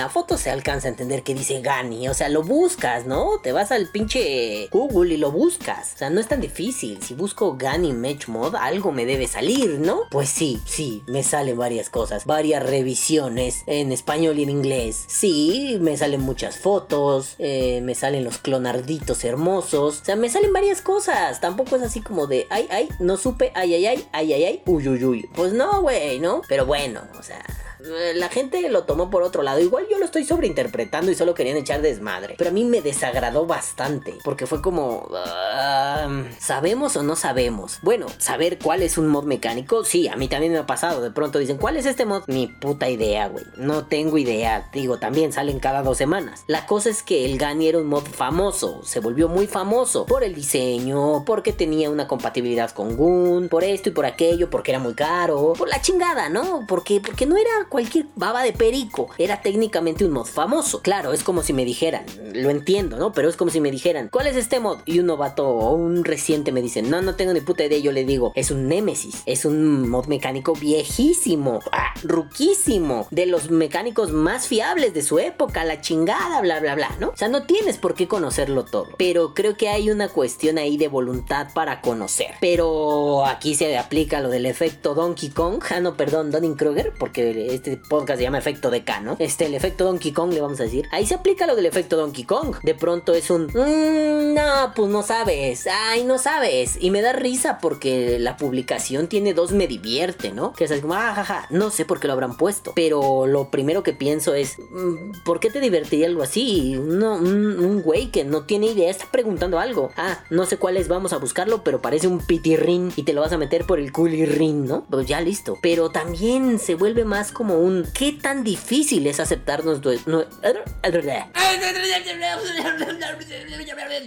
la 0.09 0.15
foto 0.15 0.39
se 0.39 0.49
alcanza 0.49 0.89
a 0.89 0.91
entender 0.93 1.23
que 1.23 1.35
dice 1.35 1.61
Gani. 1.61 2.09
O 2.09 2.15
sea, 2.15 2.31
lo 2.31 2.43
buscas, 2.43 3.05
¿no? 3.05 3.41
Te 3.43 3.53
vas 3.53 3.71
al 3.73 3.89
pinche 3.89 4.67
Google 4.73 5.13
y 5.13 5.17
lo 5.19 5.31
buscas. 5.31 5.93
O 5.97 5.99
sea, 5.99 6.09
no 6.09 6.19
es 6.19 6.27
tan 6.27 6.41
difícil. 6.41 7.03
Si 7.03 7.13
busco 7.13 7.59
Gani 7.59 7.93
Match 7.93 8.27
Mod, 8.27 8.55
algo 8.55 8.91
me 8.91 9.05
debe 9.05 9.27
salir, 9.27 9.79
¿no? 9.79 10.05
Pues 10.11 10.31
sí, 10.31 10.63
sí, 10.65 11.03
me 11.09 11.23
salen 11.23 11.59
varias 11.59 11.91
cosas. 11.91 12.25
Varias 12.25 12.63
revisiones 12.63 13.65
en 13.67 13.93
español 13.93 14.39
y 14.39 14.45
en 14.45 14.49
inglés. 14.49 15.05
Sí, 15.09 15.77
me 15.83 15.95
salen 15.99 16.23
muchas 16.23 16.57
fotos. 16.57 17.35
eh, 17.39 17.83
me 17.83 17.95
salen 17.95 18.25
los 18.25 18.39
clonarditos 18.39 19.25
hermosos. 19.25 20.01
O 20.01 20.05
sea, 20.07 20.17
me 20.17 20.31
salen 20.31 20.55
varias 20.55 20.81
cosas. 20.81 21.39
Tampoco 21.43 21.77
es 21.77 21.83
así 21.83 22.01
como 22.01 22.27
de, 22.27 22.47
ay, 22.49 22.67
ay, 22.71 22.89
no 22.99 23.19
supe, 23.19 23.53
ay, 23.55 23.75
ay, 23.75 23.85
ay, 23.85 24.09
ay, 24.13 24.33
ay, 24.33 24.45
ay, 24.45 24.63
uy, 24.65 24.89
uy, 24.89 25.05
uy. 25.05 25.31
Pues 25.37 25.53
no, 25.53 25.83
güey, 25.83 26.19
¿no? 26.19 26.41
Pero 26.49 26.65
bueno, 26.65 27.03
o 27.19 27.23
sea 27.23 27.45
la 27.81 28.29
gente 28.29 28.69
lo 28.69 28.85
tomó 28.85 29.11
por 29.11 29.23
otro 29.23 29.43
lado. 29.43 29.61
Igual 29.61 29.87
yo 29.91 29.99
lo 29.99 30.05
estoy 30.05 30.25
sobreinterpretando 30.25 31.11
y 31.11 31.15
solo 31.15 31.35
querían 31.35 31.57
echar 31.57 31.83
desmadre. 31.83 32.35
Pero 32.39 32.51
a 32.51 32.53
mí 32.53 32.65
me 32.65 32.81
desagradó 32.81 33.47
bastante. 33.47 34.19
Porque 34.25 34.47
fue 34.47 34.63
como... 34.63 35.09
ah, 35.15 36.09
¿Sabemos 36.39 36.97
o 36.97 37.03
no 37.03 37.17
sabemos? 37.17 37.79
Bueno, 37.83 38.07
saber 38.19 38.59
cuál 38.59 38.83
es 38.83 38.99
un 38.99 39.09
mod 39.09 39.25
mecánico, 39.25 39.85
sí, 39.85 40.09
a 40.09 40.17
mí 40.17 40.29
también 40.29 40.53
me 40.53 40.59
ha 40.59 40.67
pasado. 40.67 41.03
De 41.03 41.11
pronto 41.11 41.39
dicen, 41.39 41.59
¿cuál 41.59 41.77
es 41.77 41.87
este 41.87 42.05
mod? 42.05 42.23
Ni 42.27 42.47
puta 42.47 42.89
idea, 42.89 43.29
güey. 43.29 43.45
No 43.57 43.87
tengo 43.87 44.19
idea. 44.19 44.69
Digo, 44.73 44.99
también 44.99 45.33
salen 45.33 45.61
cada 45.61 45.83
dos 45.83 45.99
semanas. 45.99 46.45
La 46.47 46.67
cosa 46.67 46.91
es 46.91 47.03
que 47.03 47.25
el 47.25 47.39
Gani 47.39 47.69
era 47.69 47.79
un 47.79 47.87
mod 47.87 48.05
famoso. 48.05 48.83
Se 48.85 49.01
volvió 49.01 49.29
muy 49.29 49.47
famoso. 49.47 50.07
Por 50.07 50.25
el 50.25 50.35
diseño, 50.35 51.25
porque 51.25 51.53
tenía 51.53 51.91
una 51.91 52.09
compatibilidad 52.09 52.71
con 52.71 52.97
Goon, 52.97 53.49
por 53.49 53.65
esto 53.65 53.89
y 53.89 53.93
por 53.93 54.07
aquello, 54.07 54.51
porque 54.51 54.73
era 54.73 54.81
muy 54.81 54.95
caro. 54.95 55.55
Por 55.57 55.69
la 55.69 55.81
chingada, 55.81 56.29
¿no? 56.29 56.65
Porque, 56.67 57.01
porque 57.01 57.27
no 57.27 57.37
era 57.37 57.68
cualquier 57.69 58.07
baba 58.17 58.43
de 58.43 58.53
perico. 58.53 59.09
Era 59.19 59.43
técnicamente 59.43 60.05
un 60.05 60.13
mod 60.13 60.27
famoso. 60.27 60.81
Claro, 60.83 61.13
es 61.13 61.23
como 61.23 61.43
si 61.43 61.53
me 61.53 61.65
dijeran, 61.65 62.05
lo 62.35 62.51
entiendo, 62.51 62.99
¿no? 62.99 63.13
Pero 63.13 63.29
es 63.29 63.37
como 63.37 63.51
si 63.51 63.61
me 63.61 63.71
dijeran, 63.71 64.09
¿cuál 64.09 64.27
es 64.27 64.37
este 64.37 64.61
mod? 64.61 64.79
Y 64.85 64.99
un 65.01 65.07
novato 65.07 65.49
o 65.49 65.75
un 65.75 66.05
reciente 66.05 66.53
me 66.53 66.63
dice, 66.63 66.83
no, 66.83 67.03
no 67.03 67.15
tengo 67.15 67.33
ni 67.33 67.41
puta 67.41 67.65
idea. 67.65 67.79
Yo 67.79 67.93
le 67.93 68.05
digo, 68.05 68.33
es 68.35 68.51
un 68.51 68.69
Nemesis. 68.69 69.23
Es 69.27 69.45
un 69.45 69.89
mod 69.89 70.07
mecánico 70.07 70.53
viejísimo, 70.55 71.61
ah, 71.73 71.95
ruquísimo. 72.03 73.07
De 73.11 73.27
los 73.27 73.51
mecánicos 73.51 74.13
más 74.13 74.47
fiables 74.47 74.95
de 74.95 75.03
su 75.03 75.19
época, 75.19 75.65
la 75.65 75.81
chingada, 75.81 76.41
bla, 76.41 76.61
bla, 76.61 76.75
bla, 76.75 76.97
¿no? 76.99 77.09
O 77.09 77.17
sea, 77.17 77.29
no 77.29 77.45
tienes 77.45 77.79
por 77.79 77.95
qué 77.95 78.09
conocerlo 78.09 78.65
todo. 78.65 78.89
Pero 78.97 79.35
creo 79.35 79.57
que 79.57 79.69
hay 79.69 79.91
una 79.91 80.09
cuestión 80.09 80.59
ahí 80.59 80.77
de 80.77 80.89
voluntad 80.89 81.49
para 81.55 81.81
conocer. 81.81 82.35
Pero 82.41 83.27
aquí 83.27 83.55
se 83.55 83.77
aplica 83.77 84.21
lo 84.21 84.29
del 84.29 84.47
efecto 84.47 84.95
Donkey 84.95 85.31
Kong. 85.31 85.63
Ah, 85.71 85.81
no, 85.81 85.97
perdón, 85.97 86.31
Donning 86.31 86.57
Kruger, 86.57 86.93
porque 86.99 87.58
este 87.59 87.77
podcast 87.77 88.19
se 88.19 88.25
llama 88.25 88.39
efecto 88.39 88.71
de 88.71 88.85
K, 88.85 89.01
¿no? 89.01 89.17
Este, 89.19 89.47
el 89.47 89.55
efecto 89.55 89.85
Donkey 89.85 90.13
Kong, 90.13 90.33
le 90.33 90.41
vamos 90.41 90.61
a 90.61 90.65
decir. 90.65 90.87
Ahí 90.91 91.07
se 91.07 91.15
aplica 91.15 91.47
lo 91.47 91.57
del 91.57 91.67
efecto 91.67 91.97
Donkey 91.97 92.25
Kong. 92.25 92.57
De 92.63 92.75
pronto 92.75 93.15
es 93.15 93.31
un, 93.31 93.47
"Mm, 93.47 94.35
no, 94.35 94.73
pues 94.75 94.91
no 94.91 95.03
sabes. 95.03 95.67
Ay, 95.67 96.05
no 96.05 96.19
sabes. 96.19 96.79
Y 96.81 96.91
me 96.91 97.03
da 97.03 97.13
risa 97.13 97.59
porque 97.61 98.19
la 98.19 98.37
publicación 98.37 99.09
tiene 99.09 99.35
dos 99.35 99.53
me 99.53 99.67
divierte, 99.67 100.33
¿no? 100.33 100.53
Que 100.53 100.65
es 100.65 100.71
así 100.71 100.81
como, 100.81 100.95
ah, 100.95 101.13
jaja, 101.15 101.47
no 101.51 101.71
sé 101.71 101.85
por 101.85 102.01
qué 102.01 102.07
lo 102.07 102.13
habrán 102.13 102.37
puesto. 102.37 102.73
Pero 102.75 103.27
lo 103.27 103.51
primero 103.51 103.83
que 103.83 103.93
pienso 103.93 104.35
es, 104.35 104.59
mm, 104.59 105.23
¿por 105.25 105.41
qué 105.41 105.51
te 105.51 105.61
divertiría 105.61 106.07
algo 106.07 106.23
así? 106.23 106.77
No, 106.79 107.15
un, 107.17 107.83
güey 107.83 108.11
que 108.11 108.25
no 108.25 108.43
tiene 108.43 108.67
idea 108.67 108.91
está 108.91 109.07
preguntando 109.11 109.59
algo. 109.59 109.91
Ah, 109.97 110.21
no 110.31 110.47
sé 110.47 110.57
cuál 110.57 110.77
es, 110.77 110.89
vamos 110.89 111.13
a 111.13 111.19
buscarlo, 111.19 111.63
pero 111.63 111.81
parece 111.81 112.09
un 112.09 112.19
pitirrín 112.19 112.93
y 112.97 113.05
te 113.05 113.13
lo 113.13 113.21
vas 113.21 113.33
a 113.33 113.39
meter 113.39 113.65
por 113.65 113.79
el 113.79 113.93
culirrín, 113.93 114.67
¿no? 114.67 114.85
Pues 114.91 115.07
ya 115.07 115.21
listo. 115.21 115.59
Pero 115.63 115.91
también 115.91 116.59
se 116.59 116.75
vuelve 116.75 117.05
más 117.05 117.33
como 117.33 117.48
un 117.57 117.87
¿qué 117.95 118.13
tan 118.13 118.45
difícil 118.45 119.07
es 119.07 119.21
aceptarnos? 119.21 119.81
nue- 119.83 120.27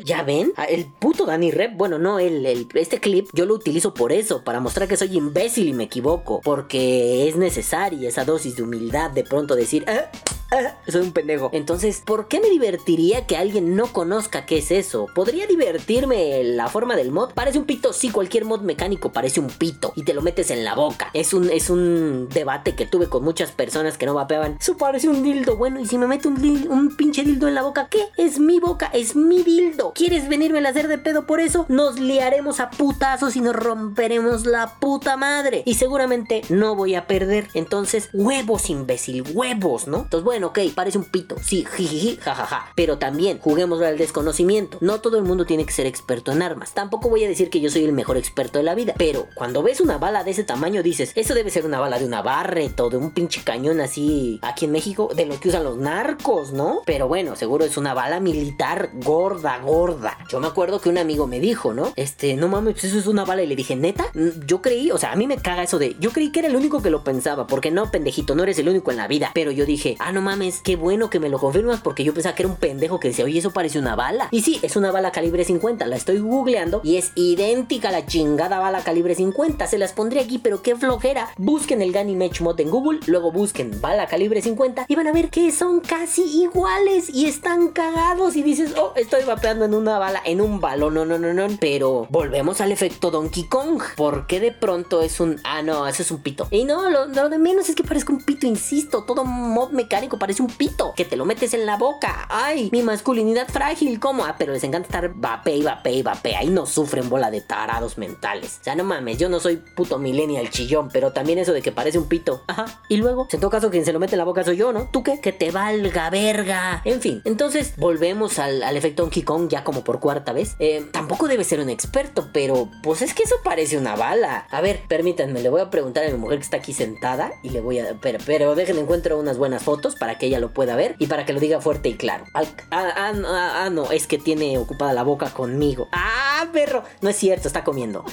¿Ya 0.06 0.24
ven? 0.24 0.54
Ah, 0.58 0.66
El 0.66 0.86
puto 0.86 1.26
Danny 1.26 1.52
Rep, 1.52 1.76
bueno, 1.76 1.98
no, 2.00 2.20
el- 2.20 2.46
este 2.76 3.00
clip 3.00 3.28
yo 3.34 3.46
lo 3.46 3.54
utilizo 3.54 3.94
por 3.94 4.12
eso, 4.12 4.44
para 4.44 4.60
mostrar 4.60 4.88
que 4.88 4.98
soy 4.98 5.16
imbécil 5.18 5.68
y 5.68 5.74
me 5.74 5.84
equivoco, 5.86 6.42
porque 6.44 7.28
es 7.28 7.36
necesaria 7.36 8.08
esa 8.10 8.26
dosis 8.26 8.56
de 8.56 8.64
humildad 8.64 9.12
de 9.12 9.24
pronto 9.24 9.56
decir, 9.56 9.86
"Ah, 9.88 10.10
ah, 10.52 10.78
soy 10.88 11.02
un 11.02 11.12
pendejo. 11.14 11.50
Entonces, 11.54 12.02
¿por 12.06 12.28
qué 12.28 12.40
me 12.40 12.50
divertiría 12.50 13.26
que 13.28 13.38
alguien 13.38 13.76
no 13.76 13.88
conozca 13.94 14.46
qué 14.46 14.58
es 14.58 14.72
eso? 14.72 15.08
¿Podría 15.16 15.48
divertirme 15.48 16.44
la 16.44 16.68
forma 16.68 16.96
del 16.96 17.12
mod? 17.12 17.32
Parece 17.34 17.58
un 17.60 17.66
pito, 17.66 17.94
sí, 17.94 18.10
cualquier 18.10 18.46
mod 18.46 18.62
mecánico 18.62 19.12
parece 19.12 19.40
un 19.40 19.48
pito 19.48 19.94
y 19.96 20.04
te 20.04 20.14
lo 20.14 20.22
metes 20.22 20.52
en 20.52 20.64
la 20.66 20.76
boca. 20.76 21.10
Es 21.14 21.34
un, 21.34 21.50
es 21.50 21.70
un 21.70 22.28
debate 22.30 22.76
que 22.76 22.86
tuve 22.86 23.08
con 23.08 23.24
muchas 23.32 23.54
personas 23.54 23.98
que 23.98 24.06
no 24.06 24.14
vapeaban. 24.14 24.58
Eso 24.60 24.76
parece 24.76 25.08
un 25.08 25.24
dildo, 25.24 25.56
bueno, 25.56 25.80
y 25.80 25.86
si 25.86 25.98
me 25.98 26.06
meto 26.06 26.28
un, 26.28 26.96
pinche 26.98 27.24
dildo 27.24 27.48
en 27.48 27.56
la 27.56 27.62
boca, 27.62 27.88
¿qué? 27.90 28.10
Es 28.18 28.40
mi 28.40 28.60
boca, 28.60 28.90
es 28.92 29.16
mi 29.16 29.42
dildo. 29.42 29.94
¿Quieres 29.96 30.28
venirme 30.28 30.60
a 30.60 30.70
hacer 30.70 30.90
de 30.90 30.98
pedo 30.98 31.26
por 31.26 31.40
eso? 31.40 31.66
Nos 31.70 31.98
liaremos 31.98 32.60
a 32.60 32.70
putazos 32.72 33.38
y 33.38 33.40
nos 33.40 33.56
romperemos 33.56 34.46
la 34.46 34.76
puta 34.82 35.16
madre. 35.16 35.64
Y 35.66 35.76
seguramente 35.76 36.42
no 36.50 36.76
voy 36.76 36.96
a 36.96 37.08
perder. 37.08 37.48
Entonces, 37.54 38.10
huevos, 38.12 38.70
imbécil, 38.70 39.24
huevos, 39.34 39.88
¿no? 39.88 40.02
Entonces, 40.02 40.26
bueno, 40.26 40.48
ok, 40.48 40.60
parece 40.76 40.98
un 40.98 41.06
pito. 41.06 41.38
Sí, 41.42 41.66
jijiji, 41.78 42.18
jajaja. 42.18 42.74
Pero 42.76 42.98
también, 42.98 43.40
juguemos 43.40 43.82
al 43.82 43.98
desconocimiento. 43.98 44.78
No 44.82 45.00
todo 45.00 45.18
el 45.18 45.24
mundo 45.24 45.46
tiene 45.46 45.66
que 45.66 45.72
ser 45.72 45.86
experto 45.86 46.34
en 46.34 46.42
armas. 46.42 46.74
Tampoco 46.74 47.10
voy 47.10 47.24
a 47.24 47.30
decir 47.30 47.50
que 47.50 47.62
yo 47.62 47.70
soy 47.70 47.86
el 47.86 47.94
mejor 47.94 48.18
experto 48.18 48.60
de 48.60 48.66
la 48.66 48.76
vida. 48.76 48.94
Pero 48.98 49.28
cuando 49.36 49.64
ves 49.64 49.80
una 49.80 49.98
bala 49.98 50.26
de 50.26 50.32
ese 50.32 50.44
tamaño, 50.44 50.84
dices, 50.84 51.14
eso 51.16 51.34
debe 51.34 51.50
ser 51.50 51.66
una 51.66 51.80
bala 51.80 51.98
de 51.98 52.04
una 52.04 52.22
Barrett 52.22 52.78
o 52.82 52.90
de 52.90 52.98
un 52.98 53.12
pinche 53.22 53.44
cañón 53.44 53.80
así 53.82 54.40
aquí 54.42 54.66
en 54.66 54.72
México, 54.72 55.12
de 55.16 55.28
lo 55.28 55.40
que 55.40 55.50
usan 55.50 55.64
los 55.64 55.78
narcos, 55.78 56.54
¿no? 56.54 56.82
Pero 56.88 57.08
bueno, 57.08 57.36
seguro 57.36 57.64
es 57.66 57.78
una 57.78 57.94
bala 57.94 58.20
militar 58.20 58.90
gorda, 58.94 59.60
gorda. 59.60 60.18
Yo 60.28 60.40
me 60.40 60.48
acuerdo 60.48 60.82
que 60.82 60.90
un 60.90 60.98
amigo 60.98 61.28
me 61.28 61.40
dijo, 61.40 61.72
¿no? 61.72 61.94
Este, 61.96 62.36
no 62.36 62.48
mames, 62.48 62.74
pues 62.74 62.86
eso 62.86 62.98
es 62.98 63.06
una 63.06 63.24
bala. 63.24 63.44
Y 63.44 63.48
le 63.48 63.56
dije, 63.56 63.76
neta, 63.76 64.06
yo 64.48 64.64
creí, 64.64 64.90
o 64.90 64.98
sea, 64.98 65.12
a 65.12 65.16
mí 65.16 65.28
me 65.28 65.38
caga 65.38 65.62
eso 65.62 65.78
de, 65.78 65.96
yo 66.00 66.10
creí 66.10 66.32
que 66.32 66.40
era 66.40 66.48
el 66.48 66.56
único 66.56 66.82
que 66.82 66.90
lo 66.90 67.04
pensaba, 67.04 67.46
porque 67.46 67.70
no, 67.70 67.92
pendejito, 67.92 68.34
no 68.34 68.42
eres 68.42 68.58
el 68.58 68.70
único 68.70 68.90
en 68.90 68.98
la 68.98 69.08
vida. 69.08 69.30
Pero 69.36 69.52
yo 69.52 69.68
dije, 69.68 69.98
ah, 70.00 70.12
no 70.12 70.22
mames, 70.22 70.62
qué 70.64 70.76
bueno 70.76 71.12
que 71.12 71.20
me 71.20 71.30
lo 71.30 71.38
confirmas, 71.38 71.80
porque 71.82 72.04
yo 72.04 72.16
pensaba 72.16 72.34
que 72.34 72.42
era 72.42 72.50
un 72.52 72.58
pendejo 72.58 73.00
que 73.00 73.10
decía, 73.10 73.26
oye, 73.26 73.38
eso 73.38 73.52
parece 73.52 73.78
una 73.78 73.96
bala. 73.96 74.30
Y 74.32 74.42
sí, 74.42 74.58
es 74.64 74.76
una 74.76 74.92
bala 74.92 75.12
calibre 75.12 75.46
50, 75.46 75.86
la 75.86 75.96
estoy 75.96 76.18
googleando 76.18 76.82
y 76.84 76.96
es 76.96 77.12
idéntica 77.14 77.90
a 77.90 77.92
la 77.92 78.08
chingada 78.08 78.58
bala 78.58 78.84
calibre 78.84 79.14
50. 79.14 79.68
Se 79.68 79.78
las 79.78 79.94
pondré 79.94 80.22
aquí, 80.22 80.40
pero 80.40 80.64
qué 80.64 80.76
flojera. 80.76 81.30
Busquen 81.38 81.84
el 81.84 81.92
Ganimage 81.92 82.44
Mod 82.44 82.60
en 82.60 82.72
Google, 82.72 83.00
luego 83.12 83.32
busquen 83.32 83.80
bala 83.82 84.08
calibre 84.08 84.42
50 84.42 84.86
y 84.88 84.96
van 84.96 85.08
a 85.08 85.12
ver 85.12 85.30
que 85.30 85.52
son 85.52 85.82
casi 85.82 86.24
iguales 86.42 87.10
y 87.10 87.26
están 87.26 87.70
cagados. 87.70 88.36
Y 88.36 88.44
dices, 88.44 88.74
oh, 88.78 88.94
estoy 88.96 89.24
vapeando 89.24 89.66
en 89.66 89.74
una 89.74 90.00
bala, 90.00 90.22
en 90.26 90.42
un 90.42 90.60
balón, 90.60 90.94
no, 90.94 91.06
no, 91.06 91.20
no, 91.20 91.34
no. 91.34 91.48
Pero 91.60 92.08
volvemos 92.10 92.62
al 92.62 92.72
efecto 92.72 93.12
Donkey 93.12 93.44
Kong. 93.44 93.82
porque 93.96 94.40
de 94.40 94.52
pronto 94.52 95.02
es 95.02 95.20
un, 95.20 95.40
ah, 95.44 95.62
no, 95.62 95.88
eso 95.88 96.02
es 96.02 96.12
un 96.12 96.22
pito? 96.22 96.48
Y 96.52 96.64
no, 96.64 96.90
lo, 96.90 97.06
lo 97.08 97.30
de 97.30 97.38
menos 97.38 97.70
es 97.70 97.76
que 97.76 97.84
parezca 97.84 98.14
un 98.14 98.24
pito, 98.24 98.48
insisto. 98.48 99.04
Todo 99.04 99.24
mod 99.26 99.72
mecánico 99.72 100.18
parece 100.18 100.42
un 100.42 100.50
pito, 100.50 100.94
que 100.96 101.06
te 101.06 101.16
lo 101.16 101.26
metes 101.26 101.54
en 101.54 101.66
la 101.66 101.78
boca. 101.78 102.28
Ay, 102.30 102.70
mi 102.72 102.82
masculinidad 102.82 103.48
frágil, 103.48 104.00
¿cómo? 104.00 104.26
Ah, 104.26 104.36
pero 104.38 104.54
les 104.54 104.64
encanta 104.64 104.88
estar 104.88 105.14
vape 105.14 105.56
y 105.56 105.64
vape 105.64 105.92
y 105.92 106.02
vape. 106.02 106.36
Ahí 106.36 106.50
no 106.50 106.66
sufren 106.66 107.10
bola 107.10 107.30
de 107.30 107.42
tarados 107.42 107.98
mentales. 107.98 108.60
O 108.62 108.64
sea, 108.64 108.76
no 108.76 108.84
mames, 108.84 109.18
yo 109.18 109.30
no 109.30 109.40
soy 109.40 109.58
puto 109.58 110.00
millennial 110.00 110.50
chillón, 110.50 110.90
pero 110.92 111.12
también 111.12 111.40
eso 111.40 111.54
de 111.54 111.62
que 111.62 111.72
parece 111.72 111.98
un 111.98 112.08
pito. 112.08 112.44
Ajá. 112.48 112.82
Luego, 113.02 113.28
en 113.32 113.40
todo 113.40 113.52
caso, 113.52 113.70
quien 113.70 113.86
se 113.86 113.94
lo 113.94 114.00
mete 114.00 114.16
en 114.16 114.20
la 114.20 114.26
boca 114.26 114.44
soy 114.44 114.58
yo, 114.58 114.72
¿no? 114.72 114.88
¿Tú 114.92 115.04
qué? 115.04 115.20
Que 115.20 115.32
te 115.32 115.52
valga 115.52 116.10
verga. 116.10 116.82
En 116.86 117.02
fin, 117.02 117.22
entonces 117.26 117.74
volvemos 117.78 118.40
al, 118.40 118.64
al 118.64 118.78
efecto 118.78 119.04
Donkey 119.04 119.24
Kong 119.24 119.50
ya 119.50 119.64
como 119.64 119.84
por 119.84 120.00
cuarta 120.00 120.34
vez. 120.34 120.56
Eh, 120.60 120.86
tampoco 120.92 121.28
debe 121.28 121.44
ser 121.44 121.60
un 121.60 121.70
experto, 121.70 122.30
pero 122.32 122.70
pues 122.84 123.02
es 123.02 123.14
que 123.14 123.24
eso 123.24 123.36
parece 123.44 123.78
una 123.78 123.96
bala. 123.96 124.48
A 124.50 124.62
ver, 124.62 124.82
permítanme, 124.88 125.42
le 125.42 125.50
voy 125.50 125.62
a 125.62 125.70
preguntar 125.70 126.06
a 126.06 126.10
mi 126.10 126.18
mujer 126.18 126.38
que 126.38 126.44
está 126.44 126.58
aquí 126.58 126.74
sentada 126.74 127.32
y 127.44 127.50
le 127.50 127.62
voy 127.62 127.80
a... 127.80 127.98
Pero, 128.02 128.20
pero 128.26 128.56
déjenme 128.56 128.82
encuentro 128.82 129.20
unas 129.20 129.38
buenas 129.38 129.64
fotos 129.64 129.96
para 129.96 130.18
que 130.18 130.28
ella 130.28 130.40
lo 130.40 130.54
pueda 130.54 130.76
ver 130.76 130.96
y 131.00 131.08
para 131.08 131.26
que 131.26 131.34
lo 131.34 131.40
diga 131.40 131.62
fuerte 131.62 131.90
y 131.90 131.96
claro. 131.96 132.26
Ah, 132.34 132.44
ah, 132.72 132.94
ah, 132.96 133.64
ah, 133.66 133.70
no, 133.70 133.92
es 133.92 134.08
que 134.08 134.18
tiene 134.18 134.58
ocupada 134.58 134.94
la 134.94 135.04
boca 135.04 135.30
conmigo. 135.32 135.88
Ah, 135.92 136.48
perro. 136.54 136.84
No 137.02 137.10
es 137.10 137.16
cierto, 137.16 137.48
está 137.48 137.64
comiendo. 137.64 138.06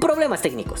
Problemas 0.00 0.42
técnicos. 0.42 0.80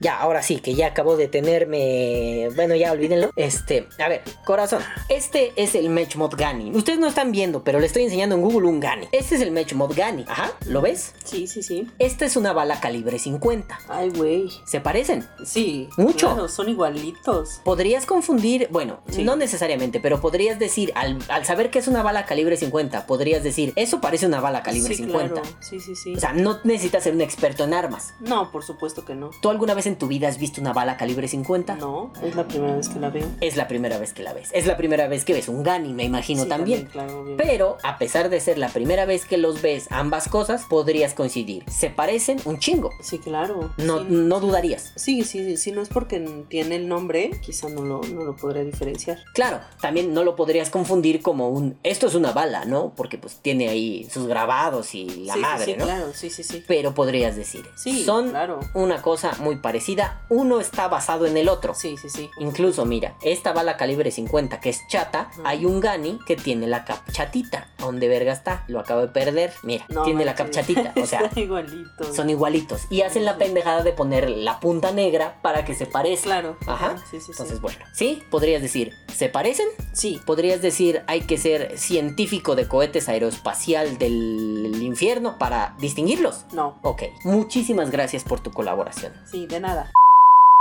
Ya, 0.00 0.18
ahora 0.20 0.42
sí, 0.42 0.58
que 0.58 0.74
ya 0.74 0.88
acabo 0.88 1.16
de 1.16 1.26
tenerme. 1.26 2.48
Bueno, 2.54 2.76
ya 2.76 2.92
olvídenlo. 2.92 3.30
Este, 3.34 3.88
a 3.98 4.08
ver, 4.08 4.22
corazón. 4.44 4.82
Este 5.08 5.52
es 5.56 5.74
el 5.74 5.88
Match 5.90 6.16
Mod 6.16 6.34
Gani. 6.36 6.70
Ustedes 6.74 6.98
no 6.98 7.06
están 7.08 7.32
viendo, 7.32 7.64
pero 7.64 7.80
le 7.80 7.86
estoy 7.86 8.04
enseñando 8.04 8.34
en 8.36 8.42
Google 8.42 8.68
un 8.68 8.78
Gani. 8.78 9.08
Este 9.12 9.36
es 9.36 9.40
el 9.40 9.50
Match 9.52 9.72
Mod 9.72 9.94
Gani. 9.96 10.24
Ajá, 10.28 10.52
¿lo 10.66 10.80
ves? 10.82 11.14
Sí, 11.24 11.46
sí, 11.46 11.62
sí. 11.62 11.88
Esta 11.98 12.24
es 12.26 12.36
una 12.36 12.52
bala 12.52 12.78
calibre 12.80 13.18
50. 13.18 13.78
Ay, 13.88 14.10
güey. 14.10 14.48
¿Se 14.64 14.80
parecen? 14.80 15.26
Sí. 15.44 15.88
Mucho. 15.96 16.28
Claro, 16.28 16.48
son 16.48 16.68
igualitos. 16.68 17.60
Podrías 17.64 18.06
confundir, 18.06 18.68
bueno, 18.70 19.00
Sí. 19.10 19.24
no 19.24 19.34
necesariamente, 19.36 19.98
pero 20.00 20.20
podrías 20.20 20.58
decir, 20.58 20.92
al, 20.94 21.18
al 21.28 21.44
saber 21.46 21.70
que 21.70 21.78
es 21.78 21.88
una 21.88 22.02
bala 22.02 22.26
calibre 22.26 22.56
50, 22.56 23.06
podrías 23.06 23.42
decir, 23.42 23.72
eso 23.76 24.00
parece 24.00 24.26
una 24.26 24.40
bala 24.40 24.62
calibre 24.62 24.94
sí, 24.94 25.04
50. 25.04 25.40
claro. 25.40 25.48
Sí, 25.60 25.80
sí, 25.80 25.96
sí. 25.96 26.14
O 26.14 26.20
sea, 26.20 26.32
no 26.32 26.58
necesitas 26.64 27.02
ser 27.04 27.14
un 27.14 27.22
experto 27.22 27.55
en 27.64 27.74
armas. 27.74 28.14
no, 28.20 28.50
por 28.50 28.64
supuesto 28.64 29.04
que 29.04 29.14
no. 29.14 29.30
¿Tú 29.42 29.50
alguna 29.50 29.74
vez 29.74 29.86
en 29.86 29.96
tu 29.96 30.06
vida 30.08 30.28
has 30.28 30.38
visto 30.38 30.60
una 30.60 30.72
bala 30.72 30.96
calibre 30.96 31.28
50? 31.28 31.76
No, 31.76 32.12
es 32.22 32.34
la 32.36 32.46
primera 32.46 32.76
vez 32.76 32.88
que 32.88 33.00
la 33.00 33.10
veo. 33.10 33.26
Es 33.40 33.56
la 33.56 33.68
primera 33.68 33.98
vez 33.98 34.12
que 34.12 34.22
la 34.22 34.32
ves. 34.32 34.48
Es 34.52 34.66
la 34.66 34.76
primera 34.76 35.08
vez 35.08 35.24
que 35.24 35.32
ves 35.32 35.48
un 35.48 35.62
Gani, 35.62 35.92
me 35.92 36.04
imagino 36.04 36.42
Sí, 36.44 36.48
también. 36.48 36.86
claro. 36.86 37.24
Pero, 37.36 37.76
a 37.82 37.98
pesar 37.98 38.28
de 38.30 38.40
ser 38.40 38.58
la 38.58 38.68
primera 38.68 39.04
vez 39.06 39.24
que 39.24 39.36
los 39.38 39.62
ves 39.62 39.86
ambas 39.90 40.28
cosas, 40.28 40.64
podrías 40.68 41.14
coincidir. 41.14 41.64
Se 41.70 41.90
parecen 41.90 42.38
un 42.44 42.58
chingo. 42.58 42.90
Sí, 43.00 43.18
claro. 43.18 43.72
No, 43.78 43.98
Sí. 44.00 44.06
no 44.10 44.40
dudarías. 44.40 44.92
Sí, 44.96 45.24
sí, 45.24 45.56
sí, 45.56 45.72
no 45.72 45.82
es 45.82 45.88
porque 45.88 46.20
tiene 46.48 46.76
el 46.76 46.88
nombre, 46.88 47.30
quizá 47.40 47.68
no 47.68 47.82
lo, 47.82 48.00
no 48.02 48.24
lo 48.24 48.36
podré 48.36 48.64
diferenciar. 48.64 49.18
Claro, 49.34 49.60
también 49.80 50.12
no 50.14 50.24
lo 50.24 50.36
podrías 50.36 50.70
confundir 50.70 51.22
como 51.22 51.48
un... 51.48 51.76
Esto 51.82 52.06
es 52.06 52.14
una 52.14 52.32
bala, 52.32 52.64
¿no? 52.64 52.92
Porque 52.96 53.18
pues 53.18 53.36
tiene 53.42 53.68
ahí 53.68 54.08
sus 54.10 54.26
grabados 54.26 54.94
y 54.94 55.06
la 55.24 55.34
sí, 55.34 55.40
madre, 55.40 55.64
sí, 55.64 55.72
sí, 55.72 55.76
¿no? 55.78 55.84
claro, 55.84 56.06
sí, 56.14 56.30
sí, 56.30 56.42
sí. 56.42 56.64
Pero 56.66 56.94
podrías 56.94 57.36
decir. 57.36 57.45
Sí, 57.74 58.04
Son 58.04 58.30
claro. 58.30 58.60
una 58.74 59.00
cosa 59.02 59.32
muy 59.40 59.56
parecida. 59.56 60.22
Uno 60.28 60.60
está 60.60 60.88
basado 60.88 61.26
en 61.26 61.36
el 61.36 61.48
otro. 61.48 61.74
Sí, 61.74 61.96
sí, 61.96 62.08
sí. 62.10 62.30
Incluso, 62.38 62.84
mira, 62.84 63.16
esta 63.22 63.52
bala 63.52 63.76
calibre 63.76 64.10
50 64.10 64.60
que 64.60 64.70
es 64.70 64.86
chata, 64.88 65.30
hay 65.44 65.64
un 65.64 65.80
Gani 65.80 66.18
que 66.26 66.36
tiene 66.36 66.66
la 66.66 66.84
capchatita. 66.84 67.68
¿A 67.78 67.82
dónde 67.84 68.08
verga 68.08 68.32
está? 68.32 68.64
Lo 68.68 68.80
acabo 68.80 69.00
de 69.02 69.08
perder. 69.08 69.52
Mira, 69.62 69.84
No 69.88 70.02
tiene 70.02 70.24
la 70.24 70.32
manches. 70.34 70.56
capchatita. 70.66 70.92
O 71.00 71.06
sea, 71.06 71.30
son 72.14 72.28
igualitos. 72.30 72.82
Y 72.90 73.02
hacen 73.02 73.24
la 73.24 73.36
pendejada 73.38 73.82
de 73.82 73.92
poner 73.92 74.28
la 74.30 74.60
punta 74.60 74.92
negra 74.92 75.38
para 75.42 75.64
que 75.64 75.74
se 75.74 75.86
parezca. 75.86 76.24
Claro. 76.24 76.56
Ajá. 76.66 76.96
Sí, 77.10 77.18
sí, 77.18 77.26
sí. 77.26 77.32
Entonces, 77.32 77.60
bueno, 77.60 77.78
sí, 77.92 78.22
podrías 78.30 78.62
decir, 78.62 78.92
¿se 79.14 79.28
parecen? 79.28 79.66
Sí. 79.92 80.20
Podrías 80.26 80.62
decir, 80.62 81.02
hay 81.06 81.20
que 81.22 81.38
ser 81.38 81.78
científico 81.78 82.56
de 82.56 82.66
cohetes 82.66 83.08
aeroespacial 83.08 83.98
del 83.98 84.82
infierno 84.82 85.38
para 85.38 85.74
distinguirlos. 85.78 86.44
No. 86.52 86.78
Ok, 86.82 87.02
muchísimas 87.36 87.90
gracias 87.90 88.24
por 88.24 88.40
tu 88.40 88.50
colaboración. 88.50 89.12
Sí, 89.24 89.46
de 89.46 89.60
nada. 89.60 89.92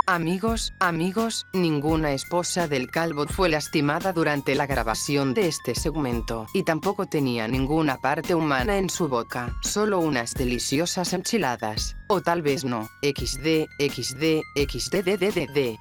Amigos, 0.08 0.74
amigos, 0.80 1.48
ninguna 1.52 2.12
esposa 2.12 2.68
del 2.68 2.92
calvo 2.92 3.26
fue 3.28 3.50
lastimada 3.50 4.14
durante 4.14 4.54
la 4.54 4.68
grabación 4.68 5.34
de 5.34 5.48
este 5.48 5.74
segmento, 5.74 6.46
y 6.54 6.62
tampoco 6.62 7.08
tenía 7.08 7.48
ninguna 7.48 7.98
parte 7.98 8.36
humana 8.36 8.78
en 8.78 8.92
su 8.92 9.08
boca, 9.08 9.58
solo 9.62 10.00
unas 10.00 10.36
deliciosas 10.36 11.14
enchiladas. 11.14 11.96
O 12.08 12.22
tal 12.22 12.44
vez 12.44 12.64
no. 12.66 12.88
XD, 13.02 13.66
XD, 13.80 14.44
XDDDD. 14.56 15.80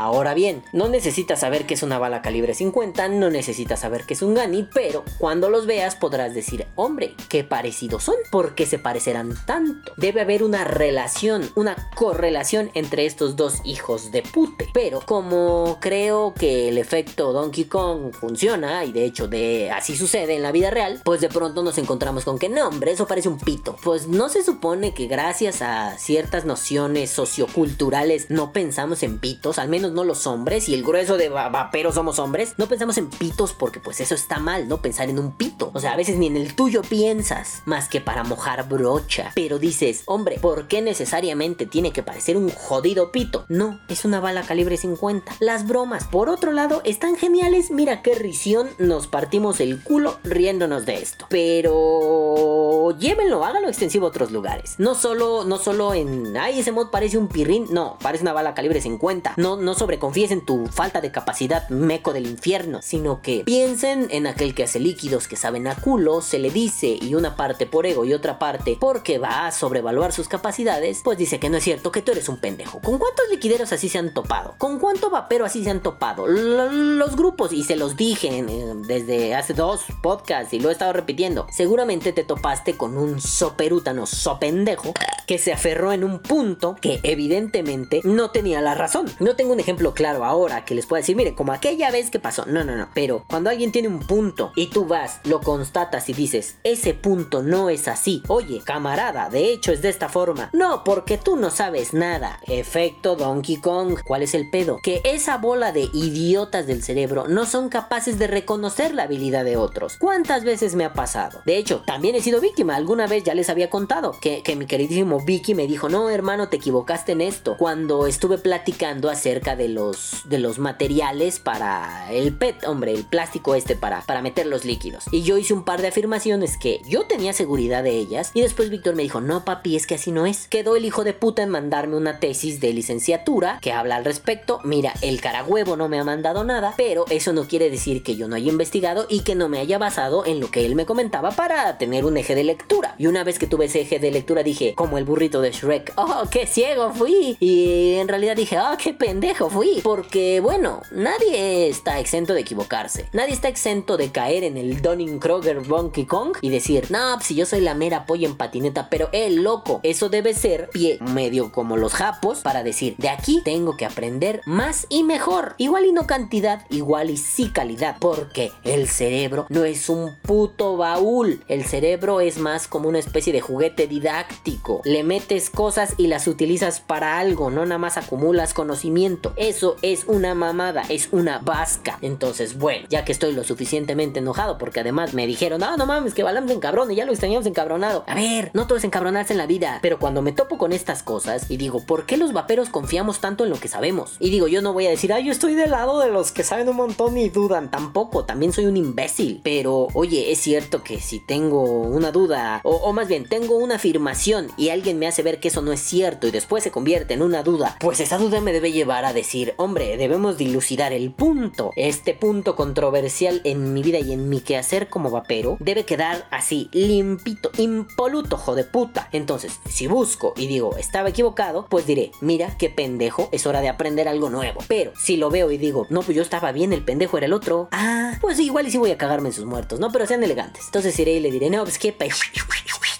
Ahora 0.00 0.32
bien, 0.32 0.62
no 0.72 0.88
necesitas 0.88 1.40
saber 1.40 1.66
que 1.66 1.74
es 1.74 1.82
una 1.82 1.98
bala 1.98 2.22
calibre 2.22 2.54
50, 2.54 3.08
no 3.08 3.28
necesitas 3.28 3.80
saber 3.80 4.04
que 4.06 4.14
es 4.14 4.22
un 4.22 4.32
Gani, 4.32 4.66
pero 4.72 5.04
cuando 5.18 5.50
los 5.50 5.66
veas 5.66 5.94
podrás 5.94 6.32
decir, 6.32 6.66
hombre, 6.74 7.14
qué 7.28 7.44
parecidos 7.44 8.04
son, 8.04 8.14
¿por 8.30 8.54
qué 8.54 8.64
se 8.64 8.78
parecerán 8.78 9.34
tanto? 9.44 9.92
Debe 9.98 10.22
haber 10.22 10.42
una 10.42 10.64
relación, 10.64 11.50
una 11.54 11.90
correlación 11.94 12.70
entre 12.72 13.04
estos 13.04 13.36
dos 13.36 13.58
hijos 13.64 14.10
de 14.10 14.22
pute. 14.22 14.68
Pero 14.72 15.02
como 15.04 15.76
creo 15.82 16.32
que 16.32 16.70
el 16.70 16.78
efecto 16.78 17.34
Donkey 17.34 17.64
Kong 17.64 18.14
funciona, 18.14 18.86
y 18.86 18.92
de 18.92 19.04
hecho 19.04 19.28
de 19.28 19.70
así 19.70 19.98
sucede 19.98 20.34
en 20.34 20.42
la 20.42 20.50
vida 20.50 20.70
real, 20.70 21.02
pues 21.04 21.20
de 21.20 21.28
pronto 21.28 21.62
nos 21.62 21.76
encontramos 21.76 22.24
con 22.24 22.38
que 22.38 22.48
no, 22.48 22.68
hombre, 22.68 22.92
eso 22.92 23.06
parece 23.06 23.28
un 23.28 23.38
pito. 23.38 23.76
Pues 23.84 24.08
no 24.08 24.30
se 24.30 24.42
supone 24.42 24.94
que 24.94 25.08
gracias 25.08 25.60
a 25.60 25.98
ciertas 25.98 26.46
nociones 26.46 27.10
socioculturales 27.10 28.30
no 28.30 28.54
pensamos 28.54 29.02
en 29.02 29.18
pitos, 29.18 29.58
al 29.58 29.68
menos 29.68 29.89
no 29.90 30.04
los 30.04 30.26
hombres, 30.26 30.68
y 30.68 30.74
el 30.74 30.82
grueso 30.82 31.16
de 31.16 31.28
va- 31.28 31.48
vaperos 31.48 31.94
somos 31.94 32.18
hombres, 32.18 32.54
no 32.56 32.66
pensamos 32.66 32.96
en 32.98 33.08
pitos 33.10 33.52
porque 33.52 33.80
pues 33.80 34.00
eso 34.00 34.14
está 34.14 34.38
mal, 34.38 34.68
¿no? 34.68 34.78
Pensar 34.78 35.08
en 35.10 35.18
un 35.18 35.32
pito. 35.32 35.70
O 35.74 35.80
sea, 35.80 35.92
a 35.92 35.96
veces 35.96 36.16
ni 36.16 36.26
en 36.26 36.36
el 36.36 36.54
tuyo 36.54 36.82
piensas, 36.82 37.62
más 37.64 37.88
que 37.88 38.00
para 38.00 38.24
mojar 38.24 38.68
brocha. 38.68 39.32
Pero 39.34 39.58
dices, 39.58 40.02
hombre, 40.06 40.38
¿por 40.40 40.68
qué 40.68 40.82
necesariamente 40.82 41.66
tiene 41.66 41.92
que 41.92 42.02
parecer 42.02 42.36
un 42.36 42.50
jodido 42.50 43.12
pito? 43.12 43.44
No, 43.48 43.80
es 43.88 44.04
una 44.04 44.20
bala 44.20 44.42
calibre 44.42 44.76
50. 44.76 45.36
Las 45.40 45.66
bromas, 45.66 46.04
por 46.04 46.28
otro 46.28 46.52
lado, 46.52 46.80
están 46.84 47.16
geniales. 47.16 47.70
Mira 47.70 48.02
qué 48.02 48.14
risión 48.14 48.68
nos 48.78 49.06
partimos 49.06 49.60
el 49.60 49.82
culo 49.82 50.18
riéndonos 50.24 50.86
de 50.86 50.94
esto. 51.02 51.26
Pero 51.28 52.96
llévenlo, 52.98 53.44
háganlo 53.44 53.68
extensivo 53.68 54.06
a 54.06 54.08
otros 54.10 54.30
lugares. 54.30 54.74
No 54.78 54.94
solo, 54.94 55.44
no 55.44 55.58
solo 55.58 55.94
en, 55.94 56.36
ay, 56.36 56.60
ese 56.60 56.72
mod 56.72 56.88
parece 56.90 57.18
un 57.18 57.28
pirrín. 57.28 57.66
No, 57.70 57.96
parece 58.02 58.22
una 58.22 58.32
bala 58.32 58.54
calibre 58.54 58.80
50. 58.80 59.34
No, 59.36 59.56
no 59.56 59.69
sobreconfíes 59.74 60.30
en 60.30 60.44
tu 60.44 60.66
falta 60.66 61.00
de 61.00 61.10
capacidad 61.10 61.68
meco 61.68 62.12
del 62.12 62.26
infierno, 62.26 62.82
sino 62.82 63.22
que 63.22 63.42
piensen 63.44 64.08
en 64.10 64.26
aquel 64.26 64.54
que 64.54 64.64
hace 64.64 64.80
líquidos 64.80 65.28
que 65.28 65.36
saben 65.36 65.66
a 65.66 65.76
culo, 65.76 66.20
se 66.20 66.38
le 66.38 66.50
dice 66.50 66.98
y 67.00 67.14
una 67.14 67.36
parte 67.36 67.66
por 67.66 67.86
ego 67.86 68.04
y 68.04 68.12
otra 68.12 68.38
parte 68.38 68.76
porque 68.80 69.18
va 69.18 69.46
a 69.46 69.52
sobrevaluar 69.52 70.12
sus 70.12 70.28
capacidades, 70.28 71.00
pues 71.04 71.18
dice 71.18 71.38
que 71.38 71.50
no 71.50 71.58
es 71.58 71.64
cierto, 71.64 71.92
que 71.92 72.02
tú 72.02 72.12
eres 72.12 72.28
un 72.28 72.38
pendejo. 72.38 72.80
¿Con 72.80 72.98
cuántos 72.98 73.28
liquideros 73.30 73.72
así 73.72 73.88
se 73.88 73.98
han 73.98 74.14
topado? 74.14 74.54
¿Con 74.58 74.78
cuánto 74.78 75.10
vapero 75.10 75.44
así 75.44 75.64
se 75.64 75.70
han 75.70 75.82
topado? 75.82 76.26
Los 76.26 77.16
grupos, 77.16 77.52
y 77.52 77.64
se 77.64 77.76
los 77.76 77.96
dije 77.96 78.44
desde 78.86 79.34
hace 79.34 79.54
dos 79.54 79.82
podcasts 80.02 80.52
y 80.52 80.60
lo 80.60 80.68
he 80.68 80.72
estado 80.72 80.92
repitiendo, 80.92 81.46
seguramente 81.50 82.12
te 82.12 82.24
topaste 82.24 82.76
con 82.76 82.96
un 82.96 83.20
soperútano 83.20 84.06
sopendejo 84.06 84.94
que 85.26 85.38
se 85.38 85.52
aferró 85.52 85.92
en 85.92 86.04
un 86.04 86.18
punto 86.20 86.76
que 86.80 87.00
evidentemente 87.02 88.00
no 88.04 88.30
tenía 88.30 88.60
la 88.60 88.74
razón. 88.74 89.06
No 89.20 89.36
tengo 89.36 89.52
ejemplo 89.60 89.94
claro 89.94 90.24
ahora 90.24 90.64
que 90.64 90.74
les 90.74 90.86
pueda 90.86 91.00
decir, 91.00 91.16
mire, 91.16 91.34
como 91.34 91.52
aquella 91.52 91.90
vez 91.90 92.10
que 92.10 92.18
pasó. 92.18 92.46
No, 92.46 92.64
no, 92.64 92.76
no. 92.76 92.88
Pero 92.94 93.24
cuando 93.28 93.50
alguien 93.50 93.72
tiene 93.72 93.88
un 93.88 94.00
punto 94.00 94.52
y 94.56 94.68
tú 94.68 94.84
vas, 94.84 95.20
lo 95.24 95.40
constatas 95.40 96.08
y 96.08 96.12
dices, 96.12 96.56
ese 96.64 96.94
punto 96.94 97.42
no 97.42 97.70
es 97.70 97.88
así. 97.88 98.22
Oye, 98.28 98.62
camarada, 98.64 99.28
de 99.30 99.52
hecho 99.52 99.72
es 99.72 99.82
de 99.82 99.88
esta 99.88 100.08
forma. 100.08 100.50
No, 100.52 100.84
porque 100.84 101.18
tú 101.18 101.36
no 101.36 101.50
sabes 101.50 101.94
nada. 101.94 102.40
Efecto 102.46 103.16
Donkey 103.16 103.56
Kong. 103.56 103.98
¿Cuál 104.06 104.22
es 104.22 104.34
el 104.34 104.50
pedo? 104.50 104.78
Que 104.82 105.00
esa 105.04 105.38
bola 105.38 105.72
de 105.72 105.88
idiotas 105.92 106.66
del 106.66 106.82
cerebro 106.82 107.28
no 107.28 107.46
son 107.46 107.68
capaces 107.68 108.18
de 108.18 108.26
reconocer 108.26 108.94
la 108.94 109.04
habilidad 109.04 109.44
de 109.44 109.56
otros. 109.56 109.96
¿Cuántas 109.98 110.44
veces 110.44 110.74
me 110.74 110.84
ha 110.84 110.92
pasado? 110.92 111.42
De 111.44 111.56
hecho, 111.56 111.82
también 111.86 112.14
he 112.14 112.22
sido 112.22 112.40
víctima. 112.40 112.76
Alguna 112.76 113.06
vez 113.06 113.24
ya 113.24 113.34
les 113.34 113.50
había 113.50 113.70
contado 113.70 114.16
que, 114.20 114.42
que 114.42 114.56
mi 114.56 114.66
queridísimo 114.66 115.20
Vicky 115.24 115.54
me 115.54 115.66
dijo, 115.66 115.88
no 115.88 116.10
hermano, 116.10 116.48
te 116.48 116.56
equivocaste 116.56 117.12
en 117.12 117.20
esto. 117.20 117.56
Cuando 117.58 118.06
estuve 118.06 118.38
platicando 118.38 119.10
acerca 119.10 119.49
de 119.56 119.68
los, 119.68 120.22
de 120.24 120.38
los 120.38 120.58
materiales 120.58 121.38
para 121.38 122.10
el 122.12 122.34
PET, 122.36 122.64
hombre, 122.66 122.92
el 122.92 123.04
plástico 123.04 123.54
este 123.54 123.76
para, 123.76 124.02
para 124.02 124.22
meter 124.22 124.46
los 124.46 124.64
líquidos. 124.64 125.04
Y 125.10 125.22
yo 125.22 125.38
hice 125.38 125.54
un 125.54 125.64
par 125.64 125.80
de 125.80 125.88
afirmaciones 125.88 126.56
que 126.56 126.80
yo 126.88 127.04
tenía 127.04 127.32
seguridad 127.32 127.82
de 127.82 127.90
ellas. 127.90 128.30
Y 128.34 128.40
después 128.40 128.70
Víctor 128.70 128.94
me 128.94 129.02
dijo, 129.02 129.20
no 129.20 129.44
papi, 129.44 129.76
es 129.76 129.86
que 129.86 129.94
así 129.96 130.12
no 130.12 130.26
es. 130.26 130.48
Quedó 130.48 130.76
el 130.76 130.84
hijo 130.84 131.04
de 131.04 131.12
puta 131.12 131.42
en 131.42 131.50
mandarme 131.50 131.96
una 131.96 132.20
tesis 132.20 132.60
de 132.60 132.72
licenciatura 132.72 133.58
que 133.60 133.72
habla 133.72 133.96
al 133.96 134.04
respecto. 134.04 134.60
Mira, 134.64 134.94
el 135.02 135.20
caragüevo 135.20 135.76
no 135.76 135.88
me 135.88 135.98
ha 135.98 136.04
mandado 136.04 136.44
nada, 136.44 136.74
pero 136.76 137.04
eso 137.10 137.32
no 137.32 137.46
quiere 137.46 137.70
decir 137.70 138.02
que 138.02 138.16
yo 138.16 138.28
no 138.28 138.36
haya 138.36 138.50
investigado 138.50 139.06
y 139.08 139.20
que 139.20 139.34
no 139.34 139.48
me 139.48 139.58
haya 139.58 139.78
basado 139.78 140.24
en 140.26 140.40
lo 140.40 140.50
que 140.50 140.66
él 140.66 140.74
me 140.74 140.86
comentaba 140.86 141.30
para 141.30 141.78
tener 141.78 142.04
un 142.04 142.16
eje 142.16 142.34
de 142.34 142.44
lectura. 142.44 142.94
Y 142.98 143.06
una 143.06 143.24
vez 143.24 143.38
que 143.38 143.46
tuve 143.46 143.66
ese 143.66 143.82
eje 143.82 143.98
de 143.98 144.10
lectura 144.10 144.42
dije, 144.42 144.74
como 144.74 144.98
el 144.98 145.04
burrito 145.04 145.40
de 145.40 145.52
Shrek, 145.52 145.92
oh, 145.96 146.24
qué 146.30 146.46
ciego 146.46 146.92
fui. 146.92 147.36
Y 147.40 147.94
en 147.94 148.08
realidad 148.08 148.36
dije, 148.36 148.58
oh, 148.58 148.76
qué 148.76 148.92
pendejo 148.92 149.39
fui. 149.48 149.80
Porque 149.82 150.40
bueno, 150.40 150.82
nadie 150.90 151.68
está 151.68 152.00
exento 152.00 152.34
de 152.34 152.40
equivocarse. 152.40 153.08
Nadie 153.12 153.32
está 153.32 153.48
exento 153.48 153.96
de 153.96 154.10
caer 154.10 154.44
en 154.44 154.56
el 154.56 154.82
Donning-Kroger 154.82 155.62
Donkey 155.66 156.04
Kong 156.04 156.36
y 156.40 156.50
decir, 156.50 156.90
no, 156.90 157.14
pues, 157.14 157.26
si 157.26 157.34
yo 157.34 157.46
soy 157.46 157.60
la 157.60 157.74
mera 157.74 158.06
polla 158.06 158.26
en 158.26 158.36
patineta, 158.36 158.88
pero 158.90 159.08
el 159.12 159.42
loco, 159.42 159.80
eso 159.82 160.08
debe 160.08 160.34
ser 160.34 160.68
pie 160.70 160.98
medio 161.00 161.52
como 161.52 161.76
los 161.76 161.94
japos 161.94 162.40
para 162.40 162.62
decir, 162.62 162.96
de 162.98 163.08
aquí 163.08 163.40
tengo 163.44 163.76
que 163.76 163.86
aprender 163.86 164.42
más 164.44 164.86
y 164.88 165.04
mejor. 165.04 165.54
Igual 165.58 165.86
y 165.86 165.92
no 165.92 166.06
cantidad, 166.06 166.66
igual 166.70 167.10
y 167.10 167.16
sí 167.16 167.50
calidad, 167.50 167.96
porque 168.00 168.52
el 168.64 168.88
cerebro 168.88 169.46
no 169.48 169.64
es 169.64 169.88
un 169.88 170.16
puto 170.22 170.76
baúl. 170.76 171.42
El 171.48 171.64
cerebro 171.64 172.20
es 172.20 172.38
más 172.38 172.66
como 172.66 172.88
una 172.88 172.98
especie 172.98 173.32
de 173.32 173.40
juguete 173.40 173.86
didáctico. 173.86 174.82
Le 174.84 175.04
metes 175.04 175.50
cosas 175.50 175.94
y 175.96 176.06
las 176.06 176.26
utilizas 176.26 176.80
para 176.80 177.18
algo, 177.18 177.50
no 177.50 177.64
nada 177.64 177.78
más 177.78 177.96
acumulas 177.96 178.54
conocimiento. 178.54 179.29
Eso 179.36 179.76
es 179.82 180.04
una 180.06 180.34
mamada, 180.34 180.82
es 180.88 181.08
una 181.12 181.38
vasca. 181.38 181.98
Entonces, 182.02 182.58
bueno, 182.58 182.86
ya 182.88 183.04
que 183.04 183.12
estoy 183.12 183.32
lo 183.32 183.44
suficientemente 183.44 184.18
enojado, 184.20 184.58
porque 184.58 184.80
además 184.80 185.14
me 185.14 185.26
dijeron, 185.26 185.60
no, 185.60 185.76
no 185.76 185.86
mames, 185.86 186.14
que 186.14 186.22
Balam 186.22 186.48
se 186.48 186.54
encabrone, 186.54 186.94
ya 186.94 187.04
lo 187.04 187.12
extrañamos 187.12 187.46
encabronado. 187.46 188.04
A 188.06 188.14
ver, 188.14 188.50
no 188.54 188.66
todo 188.66 188.78
es 188.78 188.84
encabronarse 188.84 189.32
en 189.32 189.38
la 189.38 189.46
vida, 189.46 189.78
pero 189.82 189.98
cuando 189.98 190.22
me 190.22 190.32
topo 190.32 190.58
con 190.58 190.72
estas 190.72 191.02
cosas 191.02 191.50
y 191.50 191.56
digo, 191.56 191.84
¿por 191.84 192.06
qué 192.06 192.16
los 192.16 192.32
vaperos 192.32 192.68
confiamos 192.68 193.20
tanto 193.20 193.44
en 193.44 193.50
lo 193.50 193.58
que 193.58 193.68
sabemos? 193.68 194.16
Y 194.18 194.30
digo, 194.30 194.48
yo 194.48 194.62
no 194.62 194.72
voy 194.72 194.86
a 194.86 194.90
decir, 194.90 195.12
ay, 195.12 195.24
yo 195.24 195.32
estoy 195.32 195.54
del 195.54 195.70
lado 195.70 196.00
de 196.00 196.10
los 196.10 196.32
que 196.32 196.44
saben 196.44 196.68
un 196.68 196.76
montón 196.76 197.16
y 197.18 197.28
dudan. 197.28 197.70
Tampoco, 197.70 198.24
también 198.24 198.52
soy 198.52 198.66
un 198.66 198.76
imbécil. 198.76 199.40
Pero, 199.42 199.88
oye, 199.94 200.32
es 200.32 200.40
cierto 200.40 200.82
que 200.82 201.00
si 201.00 201.20
tengo 201.20 201.62
una 201.62 202.12
duda, 202.12 202.60
o, 202.64 202.76
o 202.76 202.92
más 202.92 203.08
bien, 203.08 203.28
tengo 203.28 203.56
una 203.56 203.76
afirmación 203.76 204.48
y 204.56 204.70
alguien 204.70 204.98
me 204.98 205.06
hace 205.06 205.22
ver 205.22 205.40
que 205.40 205.48
eso 205.48 205.62
no 205.62 205.72
es 205.72 205.80
cierto 205.80 206.26
y 206.26 206.30
después 206.30 206.62
se 206.64 206.70
convierte 206.70 207.14
en 207.14 207.22
una 207.22 207.42
duda, 207.42 207.76
pues 207.80 208.00
esa 208.00 208.18
duda 208.18 208.40
me 208.40 208.52
debe 208.52 208.72
llevar 208.72 209.04
a 209.04 209.12
decir, 209.20 209.54
hombre, 209.56 209.96
debemos 209.96 210.36
dilucidar 210.36 210.92
el 210.92 211.12
punto. 211.12 211.72
Este 211.76 212.14
punto 212.14 212.56
controversial 212.56 213.40
en 213.44 213.72
mi 213.72 213.82
vida 213.82 213.98
y 213.98 214.12
en 214.12 214.28
mi 214.28 214.40
quehacer 214.40 214.88
como 214.88 215.10
vapero 215.10 215.56
debe 215.60 215.84
quedar 215.84 216.26
así, 216.30 216.68
limpito, 216.72 217.50
impoluto, 217.58 218.36
hijo 218.36 218.54
de 218.54 218.64
puta. 218.64 219.08
Entonces, 219.12 219.60
si 219.68 219.86
busco 219.86 220.34
y 220.36 220.46
digo, 220.46 220.76
estaba 220.76 221.08
equivocado, 221.08 221.66
pues 221.68 221.86
diré, 221.86 222.12
mira, 222.20 222.56
qué 222.58 222.70
pendejo, 222.70 223.28
es 223.32 223.46
hora 223.46 223.60
de 223.60 223.68
aprender 223.68 224.08
algo 224.08 224.30
nuevo. 224.30 224.60
Pero 224.68 224.92
si 224.96 225.16
lo 225.16 225.30
veo 225.30 225.50
y 225.50 225.58
digo, 225.58 225.86
no, 225.90 226.02
pues 226.02 226.16
yo 226.16 226.22
estaba 226.22 226.52
bien, 226.52 226.72
el 226.72 226.84
pendejo 226.84 227.16
era 227.18 227.26
el 227.26 227.32
otro, 227.32 227.68
ah, 227.72 228.18
pues 228.20 228.38
igual 228.40 228.66
y 228.66 228.70
sí 228.70 228.78
voy 228.78 228.90
a 228.90 228.98
cagarme 228.98 229.28
en 229.28 229.34
sus 229.34 229.44
muertos, 229.44 229.80
¿no? 229.80 229.90
Pero 229.92 230.06
sean 230.06 230.22
elegantes. 230.22 230.64
Entonces 230.66 230.98
iré 230.98 231.14
y 231.14 231.20
le 231.20 231.30
diré, 231.30 231.50
no, 231.50 231.62
pues 231.62 231.78
qué 231.78 231.92
pe... 231.92 232.08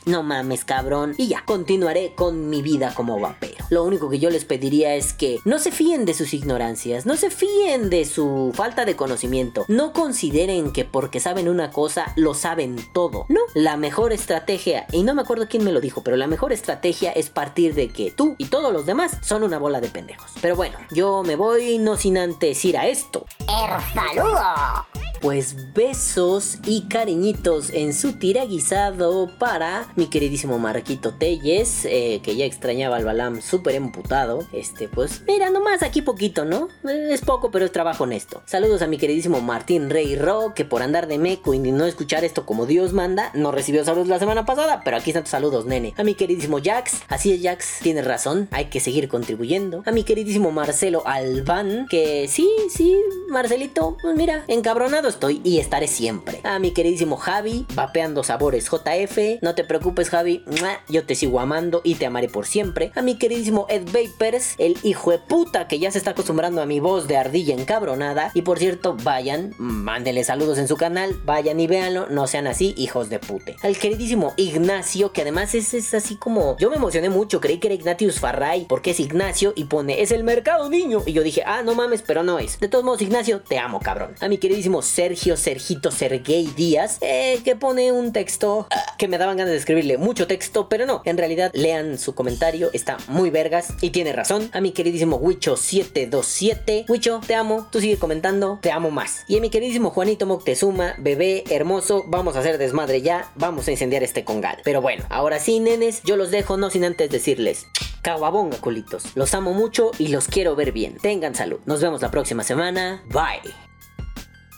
No 0.07 0.23
mames, 0.23 0.65
cabrón. 0.65 1.15
Y 1.17 1.29
ya, 1.29 1.45
continuaré 1.45 2.15
con 2.15 2.49
mi 2.49 2.63
vida 2.63 2.95
como 2.95 3.19
vapero. 3.21 3.65
Lo 3.71 3.85
único 3.85 4.09
que 4.09 4.19
yo 4.19 4.31
les 4.31 4.45
pediría 4.45 4.95
es 4.95 5.13
que 5.13 5.39
no 5.45 5.59
se 5.59 5.71
fíen 5.71 6.05
de 6.05 6.15
sus 6.15 6.35
ignorancias, 6.35 7.07
no 7.07 7.17
se 7.17 7.31
fíen 7.31 7.91
de 7.91 8.05
su 8.05 8.53
falta 8.55 8.85
de 8.85 8.97
conocimiento, 8.97 9.65
no 9.69 9.93
consideren 9.93 10.73
que 10.73 10.85
porque 10.85 11.21
saben 11.21 11.49
una 11.49 11.71
cosa 11.71 12.13
lo 12.17 12.35
saben 12.35 12.77
todo. 12.93 13.27
No, 13.29 13.41
la 13.55 13.77
mejor 13.77 14.13
estrategia, 14.13 14.87
y 14.93 15.03
no 15.03 15.15
me 15.15 15.23
acuerdo 15.23 15.49
quién 15.49 15.65
me 15.65 15.73
lo 15.73 15.81
dijo, 15.81 16.03
pero 16.03 16.17
la 16.17 16.27
mejor 16.27 16.53
estrategia 16.53 17.13
es 17.13 17.31
partir 17.31 17.75
de 17.75 17.89
que 17.89 18.11
tú 18.11 18.35
y 18.39 18.47
todos 18.47 18.73
los 18.73 18.87
demás 18.87 19.19
son 19.23 19.43
una 19.43 19.59
bola 19.59 19.81
de 19.81 19.89
pendejos. 19.89 20.31
Pero 20.41 20.57
bueno, 20.57 20.79
yo 20.91 21.23
me 21.23 21.37
voy 21.37 21.79
no 21.79 21.97
sin 21.97 22.19
antes 22.19 22.65
ir 22.65 22.77
a 22.77 22.87
esto. 22.89 23.27
¡El 23.41 23.95
saludo! 23.95 25.00
Pues 25.21 25.75
besos 25.75 26.57
y 26.65 26.89
cariñitos 26.89 27.69
en 27.71 27.93
su 27.93 28.15
tira 28.15 28.47
guisado 28.47 29.31
para 29.39 29.87
mi 29.95 30.07
queridísimo 30.07 30.59
Marquito 30.59 31.13
Telles, 31.13 31.85
eh, 31.85 32.21
que 32.23 32.37
ya 32.37 32.47
extrañaba 32.47 32.97
al 32.97 33.05
Balam 33.05 33.43
súper 33.43 33.75
emputado. 33.75 34.47
Este, 34.55 34.89
pues, 34.89 35.21
mira, 35.29 35.51
nomás 35.51 35.83
aquí 35.83 36.01
poquito, 36.01 36.47
¿no? 36.47 36.69
Eh, 36.89 37.09
Es 37.11 37.21
poco, 37.21 37.51
pero 37.51 37.67
es 37.67 37.73
trabajo 37.73 38.05
honesto. 38.05 38.43
Saludos 38.47 38.81
a 38.81 38.87
mi 38.87 38.97
queridísimo 38.97 39.43
Martín 39.43 39.91
Rey 39.91 40.17
Ro, 40.17 40.55
que 40.55 40.65
por 40.65 40.83
andar 40.83 41.07
de 41.07 41.19
meco 41.19 41.53
y 41.53 41.59
no 41.59 41.85
escuchar 41.85 42.25
esto 42.25 42.47
como 42.47 42.65
Dios 42.65 42.95
manda, 42.95 43.31
no 43.35 43.53
recibió 43.53 43.85
saludos 43.85 44.09
la 44.09 44.19
semana 44.19 44.47
pasada, 44.47 44.81
pero 44.87 44.97
aquí 44.97 45.11
están 45.11 45.25
tus 45.25 45.33
saludos, 45.33 45.67
nene. 45.67 45.93
A 45.99 46.03
mi 46.03 46.15
queridísimo 46.15 46.61
Jax, 46.65 47.03
así 47.09 47.35
es, 47.35 47.43
Jax, 47.43 47.81
tienes 47.83 48.07
razón, 48.07 48.49
hay 48.53 48.67
que 48.67 48.81
seguir 48.81 49.09
contribuyendo. 49.09 49.83
A 49.85 49.93
mi 49.93 50.03
queridísimo 50.03 50.51
Marcelo 50.51 51.03
Albán, 51.07 51.87
que 51.91 52.27
sí, 52.27 52.49
sí, 52.71 52.97
Marcelito, 53.29 53.99
pues 54.01 54.17
mira, 54.17 54.45
encabronado 54.49 55.10
estoy 55.11 55.41
y 55.45 55.59
estaré 55.59 55.87
siempre. 55.87 56.41
A 56.45 56.59
mi 56.59 56.73
queridísimo 56.73 57.17
Javi, 57.17 57.67
vapeando 57.75 58.25
sabores 58.25 58.71
JF, 58.71 59.43
no 59.43 59.55
te 59.55 59.65
preocupes 59.65 60.09
Javi, 60.09 60.45
yo 60.89 61.05
te 61.05 61.15
sigo 61.15 61.41
amando 61.41 61.83
y 61.85 61.97
te 61.97 62.07
amaré 62.07 62.29
por 62.29 62.47
siempre. 62.47 62.93
A 62.95 63.03
mi 63.03 63.19
queridísimo 63.19 63.67
Ed 63.69 63.85
Vapers, 63.87 64.55
el 64.59 64.79
hijo 64.83 65.11
de 65.11 65.19
puta 65.19 65.69
que 65.69 65.79
ya 65.79 65.91
se 65.91 65.99
está 65.99 66.13
acostumbrando 66.13 66.63
a 66.63 66.67
mi 66.67 66.81
voz 66.81 67.07
de 67.07 67.17
ardilla 67.17 67.55
encabronada. 67.55 68.31
Y 68.35 68.43
por 68.43 68.59
cierto, 68.59 68.97
vayan, 69.03 69.55
mándenle 69.59 70.25
saludos 70.25 70.59
en 70.59 70.69
su 70.69 70.77
canal, 70.77 71.15
vayan 71.25 71.61
y 71.61 71.67
véanlo, 71.67 72.09
no 72.09 72.27
sean 72.27 72.47
así, 72.47 72.75
hijos 72.77 73.11
de 73.11 73.19
pute. 73.19 73.57
Al 73.63 73.77
queridísimo 73.77 74.33
Ignacio, 74.37 75.13
que 75.13 75.23
además 75.23 75.55
es, 75.55 75.75
es 75.75 75.93
así 75.95 76.17
como... 76.17 76.57
Yo 76.59 76.71
me 76.71 76.77
emocioné 76.77 77.11
mucho, 77.11 77.41
creí 77.41 77.59
que 77.59 77.69
era 77.69 77.75
Ignatius 77.75 78.21
Farray, 78.21 78.67
porque 78.69 78.93
es 78.93 79.01
Ignacio 79.01 79.53
y 79.57 79.65
pone, 79.65 80.03
es 80.03 80.11
el 80.13 80.25
mercado 80.25 80.69
niño. 80.69 81.03
Y 81.07 81.13
yo 81.13 81.23
dije, 81.23 81.43
ah, 81.45 81.63
no 81.63 81.75
mames, 81.75 82.03
pero 82.03 82.23
no 82.23 82.39
es. 82.39 82.59
De 82.61 82.69
todos 82.69 82.85
modos, 82.85 83.03
Ignacio, 83.03 83.41
te 83.41 83.59
amo, 83.59 83.81
cabrón. 83.81 84.15
A 84.21 84.29
mi 84.29 84.39
queridísimo 84.39 84.83
Sergio 85.01 85.39
Sergito 85.39 85.91
Sergey 85.91 86.47
Díaz, 86.55 86.99
eh, 87.01 87.41
que 87.43 87.57
pone 87.57 87.91
un 87.91 88.13
texto 88.13 88.67
ah, 88.71 88.97
que 88.99 89.09
me 89.09 89.17
daban 89.17 89.39
ganas 89.39 89.53
de 89.53 89.57
escribirle 89.57 89.97
mucho 89.97 90.27
texto, 90.27 90.69
pero 90.69 90.85
no, 90.85 91.01
en 91.07 91.17
realidad 91.17 91.51
lean 91.55 91.97
su 91.97 92.15
comentario, 92.15 92.69
está 92.75 92.99
muy 93.09 93.31
vergas 93.31 93.73
y 93.81 93.93
tiene 93.93 94.13
razón. 94.13 94.51
A 94.53 94.61
mi 94.61 94.73
queridísimo 94.73 95.19
Wicho727, 95.19 96.85
Wicho, 96.87 97.23
te 97.27 97.35
amo, 97.35 97.67
tú 97.73 97.81
sigue 97.81 97.97
comentando, 97.97 98.59
te 98.61 98.73
amo 98.73 98.91
más. 98.91 99.25
Y 99.27 99.39
a 99.39 99.41
mi 99.41 99.49
queridísimo 99.49 99.89
Juanito 99.89 100.27
Moctezuma, 100.27 100.97
bebé 100.99 101.45
hermoso, 101.49 102.05
vamos 102.07 102.37
a 102.37 102.41
hacer 102.41 102.59
desmadre 102.59 103.01
ya, 103.01 103.33
vamos 103.37 103.69
a 103.69 103.71
incendiar 103.71 104.03
este 104.03 104.25
congal. 104.25 104.59
Pero 104.65 104.83
bueno, 104.83 105.07
ahora 105.09 105.39
sí, 105.39 105.61
nenes, 105.61 106.03
yo 106.03 106.19
los 106.19 106.31
dejo, 106.31 106.59
no 106.59 106.69
sin 106.69 106.85
antes 106.85 107.09
decirles, 107.09 107.69
caguabonga, 108.03 108.59
culitos. 108.59 109.05
Los 109.15 109.33
amo 109.33 109.55
mucho 109.55 109.93
y 109.97 110.09
los 110.09 110.29
quiero 110.29 110.57
ver 110.57 110.73
bien. 110.73 110.99
Tengan 111.01 111.35
salud. 111.35 111.61
Nos 111.65 111.81
vemos 111.81 112.03
la 112.03 112.11
próxima 112.11 112.43
semana. 112.43 113.03
Bye. 113.09 113.70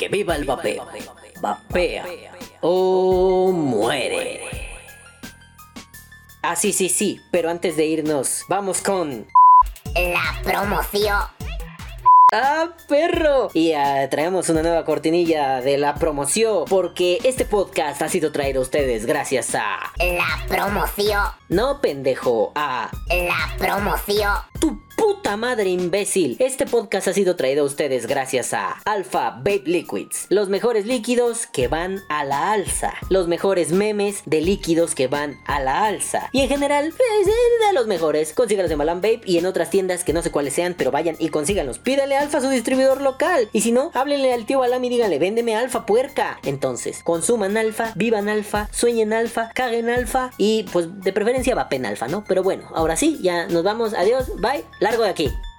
Que 0.02 0.08
viva 0.08 0.34
el 0.34 0.44
vapeo. 0.44 0.84
Vapea. 1.40 2.04
O 2.60 3.52
muere. 3.52 4.40
Ah, 6.42 6.56
sí, 6.56 6.72
sí, 6.72 6.88
sí. 6.88 7.20
Pero 7.30 7.48
antes 7.48 7.76
de 7.76 7.86
irnos, 7.86 8.44
vamos 8.48 8.80
con... 8.80 9.28
La 9.94 10.42
promoción. 10.42 11.20
¡Ah, 12.32 12.70
perro! 12.88 13.50
Y 13.54 13.74
ah, 13.74 14.08
traemos 14.10 14.48
una 14.48 14.62
nueva 14.62 14.84
cortinilla 14.84 15.60
de 15.60 15.78
la 15.78 15.94
promoción, 15.94 16.64
porque 16.68 17.20
este 17.22 17.44
podcast 17.44 18.02
ha 18.02 18.08
sido 18.08 18.32
traído 18.32 18.58
a 18.58 18.62
ustedes 18.62 19.06
gracias 19.06 19.54
a... 19.54 19.92
La 19.98 20.44
promoción. 20.48 21.22
No, 21.48 21.80
pendejo, 21.80 22.50
a... 22.56 22.90
La 23.08 23.56
promoción. 23.56 24.32
¡Tu 24.58 24.80
puta 25.02 25.36
madre 25.36 25.68
imbécil! 25.68 26.36
Este 26.38 26.64
podcast 26.64 27.08
ha 27.08 27.12
sido 27.12 27.34
traído 27.34 27.64
a 27.64 27.66
ustedes 27.66 28.06
gracias 28.06 28.54
a 28.54 28.80
Alpha 28.84 29.30
Vape 29.30 29.64
Liquids, 29.64 30.26
los 30.28 30.48
mejores 30.48 30.86
líquidos 30.86 31.48
que 31.48 31.66
van 31.66 32.02
a 32.08 32.22
la 32.22 32.52
alza, 32.52 32.94
los 33.08 33.26
mejores 33.26 33.72
memes 33.72 34.22
de 34.26 34.40
líquidos 34.40 34.94
que 34.94 35.08
van 35.08 35.40
a 35.44 35.58
la 35.58 35.86
alza, 35.86 36.28
y 36.30 36.42
en 36.42 36.48
general, 36.48 36.94
pues, 36.96 37.26
eh, 37.26 37.66
de 37.66 37.72
los 37.72 37.88
mejores. 37.88 38.32
Consíganlos 38.32 38.70
en 38.70 38.78
Malan 38.78 39.00
Vape 39.00 39.22
y 39.24 39.38
en 39.38 39.46
otras 39.46 39.70
tiendas 39.70 40.04
que 40.04 40.12
no 40.12 40.22
sé 40.22 40.30
cuáles 40.30 40.54
sean, 40.54 40.76
pero 40.78 40.92
vayan 40.92 41.16
y 41.18 41.30
consíganlos. 41.30 41.80
Pídale 41.80 42.16
Alfa 42.16 42.38
a 42.38 42.42
su 42.42 42.48
distribuidor 42.48 43.00
local, 43.00 43.48
y 43.52 43.62
si 43.62 43.72
no, 43.72 43.90
háblenle 43.94 44.32
al 44.32 44.46
tío 44.46 44.62
Alam 44.62 44.84
y 44.84 44.88
díganle, 44.88 45.18
véndeme 45.18 45.56
Alfa 45.56 45.84
puerca. 45.84 46.38
Entonces, 46.44 47.02
consuman 47.02 47.56
Alfa, 47.56 47.92
vivan 47.96 48.28
Alfa, 48.28 48.68
sueñen 48.70 49.12
Alfa, 49.12 49.50
caguen 49.52 49.90
Alfa, 49.90 50.30
y 50.38 50.62
pues 50.72 51.02
de 51.02 51.12
preferencia 51.12 51.56
vapen 51.56 51.86
Alfa, 51.86 52.06
¿no? 52.06 52.22
Pero 52.28 52.44
bueno, 52.44 52.70
ahora 52.72 52.94
sí, 52.94 53.18
ya 53.20 53.48
nos 53.48 53.64
vamos, 53.64 53.94
adiós, 53.94 54.30
bye, 54.40 54.64
largo 54.92 55.04
de 55.04 55.10
aquí. 55.10 55.51